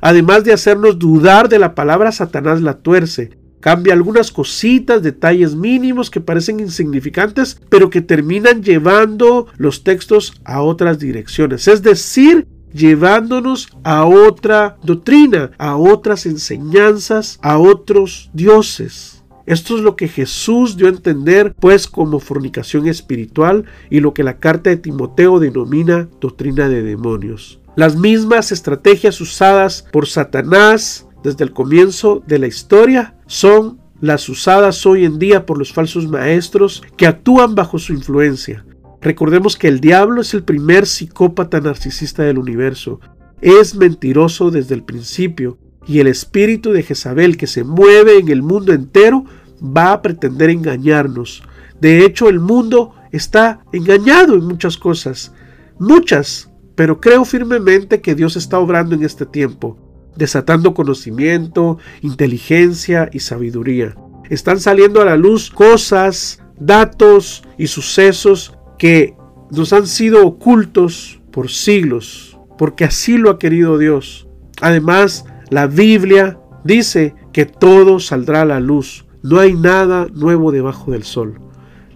Además 0.00 0.42
de 0.44 0.54
hacernos 0.54 0.98
dudar 0.98 1.50
de 1.50 1.58
la 1.58 1.74
palabra, 1.74 2.12
Satanás 2.12 2.62
la 2.62 2.78
tuerce 2.78 3.43
Cambia 3.64 3.94
algunas 3.94 4.30
cositas, 4.30 5.02
detalles 5.02 5.54
mínimos 5.54 6.10
que 6.10 6.20
parecen 6.20 6.60
insignificantes, 6.60 7.58
pero 7.70 7.88
que 7.88 8.02
terminan 8.02 8.62
llevando 8.62 9.46
los 9.56 9.82
textos 9.82 10.34
a 10.44 10.60
otras 10.60 10.98
direcciones. 10.98 11.66
Es 11.66 11.82
decir, 11.82 12.46
llevándonos 12.74 13.70
a 13.82 14.04
otra 14.04 14.76
doctrina, 14.82 15.52
a 15.56 15.76
otras 15.78 16.26
enseñanzas, 16.26 17.38
a 17.40 17.56
otros 17.56 18.28
dioses. 18.34 19.24
Esto 19.46 19.78
es 19.78 19.82
lo 19.82 19.96
que 19.96 20.08
Jesús 20.08 20.76
dio 20.76 20.86
a 20.86 20.90
entender 20.90 21.54
pues 21.58 21.86
como 21.86 22.20
fornicación 22.20 22.86
espiritual 22.86 23.64
y 23.88 24.00
lo 24.00 24.12
que 24.12 24.24
la 24.24 24.36
carta 24.36 24.68
de 24.68 24.76
Timoteo 24.76 25.40
denomina 25.40 26.10
doctrina 26.20 26.68
de 26.68 26.82
demonios. 26.82 27.60
Las 27.76 27.96
mismas 27.96 28.52
estrategias 28.52 29.22
usadas 29.22 29.86
por 29.90 30.06
Satanás 30.06 31.06
desde 31.22 31.44
el 31.44 31.52
comienzo 31.52 32.22
de 32.26 32.38
la 32.38 32.46
historia 32.46 33.13
son 33.26 33.80
las 34.00 34.28
usadas 34.28 34.84
hoy 34.86 35.04
en 35.04 35.18
día 35.18 35.46
por 35.46 35.58
los 35.58 35.72
falsos 35.72 36.08
maestros 36.08 36.82
que 36.96 37.06
actúan 37.06 37.54
bajo 37.54 37.78
su 37.78 37.92
influencia. 37.92 38.64
Recordemos 39.00 39.56
que 39.56 39.68
el 39.68 39.80
diablo 39.80 40.22
es 40.22 40.34
el 40.34 40.44
primer 40.44 40.86
psicópata 40.86 41.60
narcisista 41.60 42.22
del 42.22 42.38
universo. 42.38 43.00
Es 43.40 43.74
mentiroso 43.74 44.50
desde 44.50 44.74
el 44.74 44.82
principio 44.82 45.58
Y 45.86 45.98
el 45.98 46.06
espíritu 46.06 46.72
de 46.72 46.82
Jezabel 46.82 47.36
que 47.36 47.46
se 47.46 47.62
mueve 47.62 48.18
en 48.18 48.30
el 48.30 48.42
mundo 48.42 48.72
entero 48.72 49.26
va 49.60 49.92
a 49.92 50.00
pretender 50.00 50.48
engañarnos. 50.48 51.42
De 51.78 52.06
hecho, 52.06 52.30
el 52.30 52.40
mundo 52.40 52.94
está 53.12 53.62
engañado 53.70 54.34
en 54.34 54.44
muchas 54.44 54.78
cosas. 54.78 55.34
Muchas. 55.78 56.50
Pero 56.74 57.00
creo 57.00 57.26
firmemente 57.26 58.00
que 58.00 58.14
Dios 58.14 58.36
está 58.36 58.58
obrando 58.58 58.94
en 58.94 59.04
este 59.04 59.26
tiempo, 59.26 59.78
desatando 60.16 60.74
conocimiento, 60.74 61.78
inteligencia 62.02 63.08
y 63.12 63.20
sabiduría. 63.20 63.94
Están 64.30 64.60
saliendo 64.60 65.02
a 65.02 65.04
la 65.04 65.16
luz 65.16 65.50
cosas, 65.50 66.42
datos 66.58 67.42
y 67.58 67.66
sucesos 67.66 68.54
que 68.78 69.14
nos 69.50 69.72
han 69.72 69.86
sido 69.86 70.26
ocultos 70.26 71.20
por 71.30 71.50
siglos, 71.50 72.38
porque 72.58 72.84
así 72.84 73.18
lo 73.18 73.30
ha 73.30 73.38
querido 73.38 73.78
Dios. 73.78 74.26
Además, 74.60 75.24
la 75.50 75.66
Biblia 75.66 76.38
dice 76.64 77.14
que 77.32 77.44
todo 77.44 78.00
saldrá 78.00 78.42
a 78.42 78.46
la 78.46 78.60
luz. 78.60 79.04
No 79.22 79.40
hay 79.40 79.54
nada 79.54 80.06
nuevo 80.12 80.52
debajo 80.52 80.92
del 80.92 81.04
sol. 81.04 81.40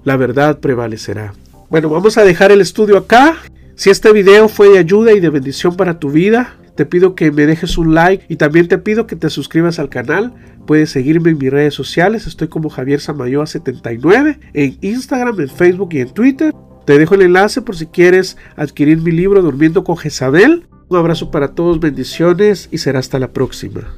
La 0.05 0.17
verdad 0.17 0.61
prevalecerá. 0.61 1.35
Bueno, 1.71 1.89
vamos 1.89 2.19
a 2.19 2.25
dejar 2.25 2.51
el 2.51 2.61
estudio 2.61 2.99
acá. 2.99 3.37
Si 3.75 3.91
este 3.91 4.13
video 4.13 4.49
fue 4.49 4.71
de 4.71 4.79
ayuda 4.79 5.13
y 5.13 5.21
de 5.21 5.29
bendición 5.29 5.77
para 5.77 5.99
tu 5.99 6.11
vida, 6.11 6.57
te 6.79 6.87
pido 6.87 7.17
que 7.17 7.33
me 7.33 7.45
dejes 7.45 7.77
un 7.77 7.93
like 7.93 8.25
y 8.29 8.37
también 8.37 8.69
te 8.69 8.79
pido 8.79 9.09
que 9.09 9.17
te 9.17 9.31
suscribas 9.31 9.81
al 9.81 9.89
canal. 9.89 10.33
Puedes 10.65 10.91
seguirme 10.91 11.31
en 11.31 11.39
mis 11.39 11.51
redes 11.51 11.75
sociales. 11.75 12.29
Estoy 12.29 12.47
como 12.47 12.69
Javier 12.69 13.01
Samayoa79 13.01 14.39
en 14.55 14.79
Instagram, 14.81 15.41
en 15.41 15.49
Facebook 15.49 15.89
y 15.91 16.03
en 16.03 16.15
Twitter. 16.15 16.55
Te 16.87 16.97
dejo 16.97 17.17
el 17.17 17.23
enlace 17.23 17.63
por 17.63 17.75
si 17.75 17.87
quieres 17.87 18.37
adquirir 18.55 18.99
mi 18.99 19.11
libro 19.11 19.43
Durmiendo 19.43 19.83
con 19.83 19.97
Jezabel. 19.97 20.69
Un 20.89 20.97
abrazo 20.97 21.33
para 21.33 21.49
todos, 21.49 21.81
bendiciones 21.81 22.69
y 22.71 22.79
será 22.79 23.01
hasta 23.01 23.19
la 23.19 23.33
próxima. 23.33 23.98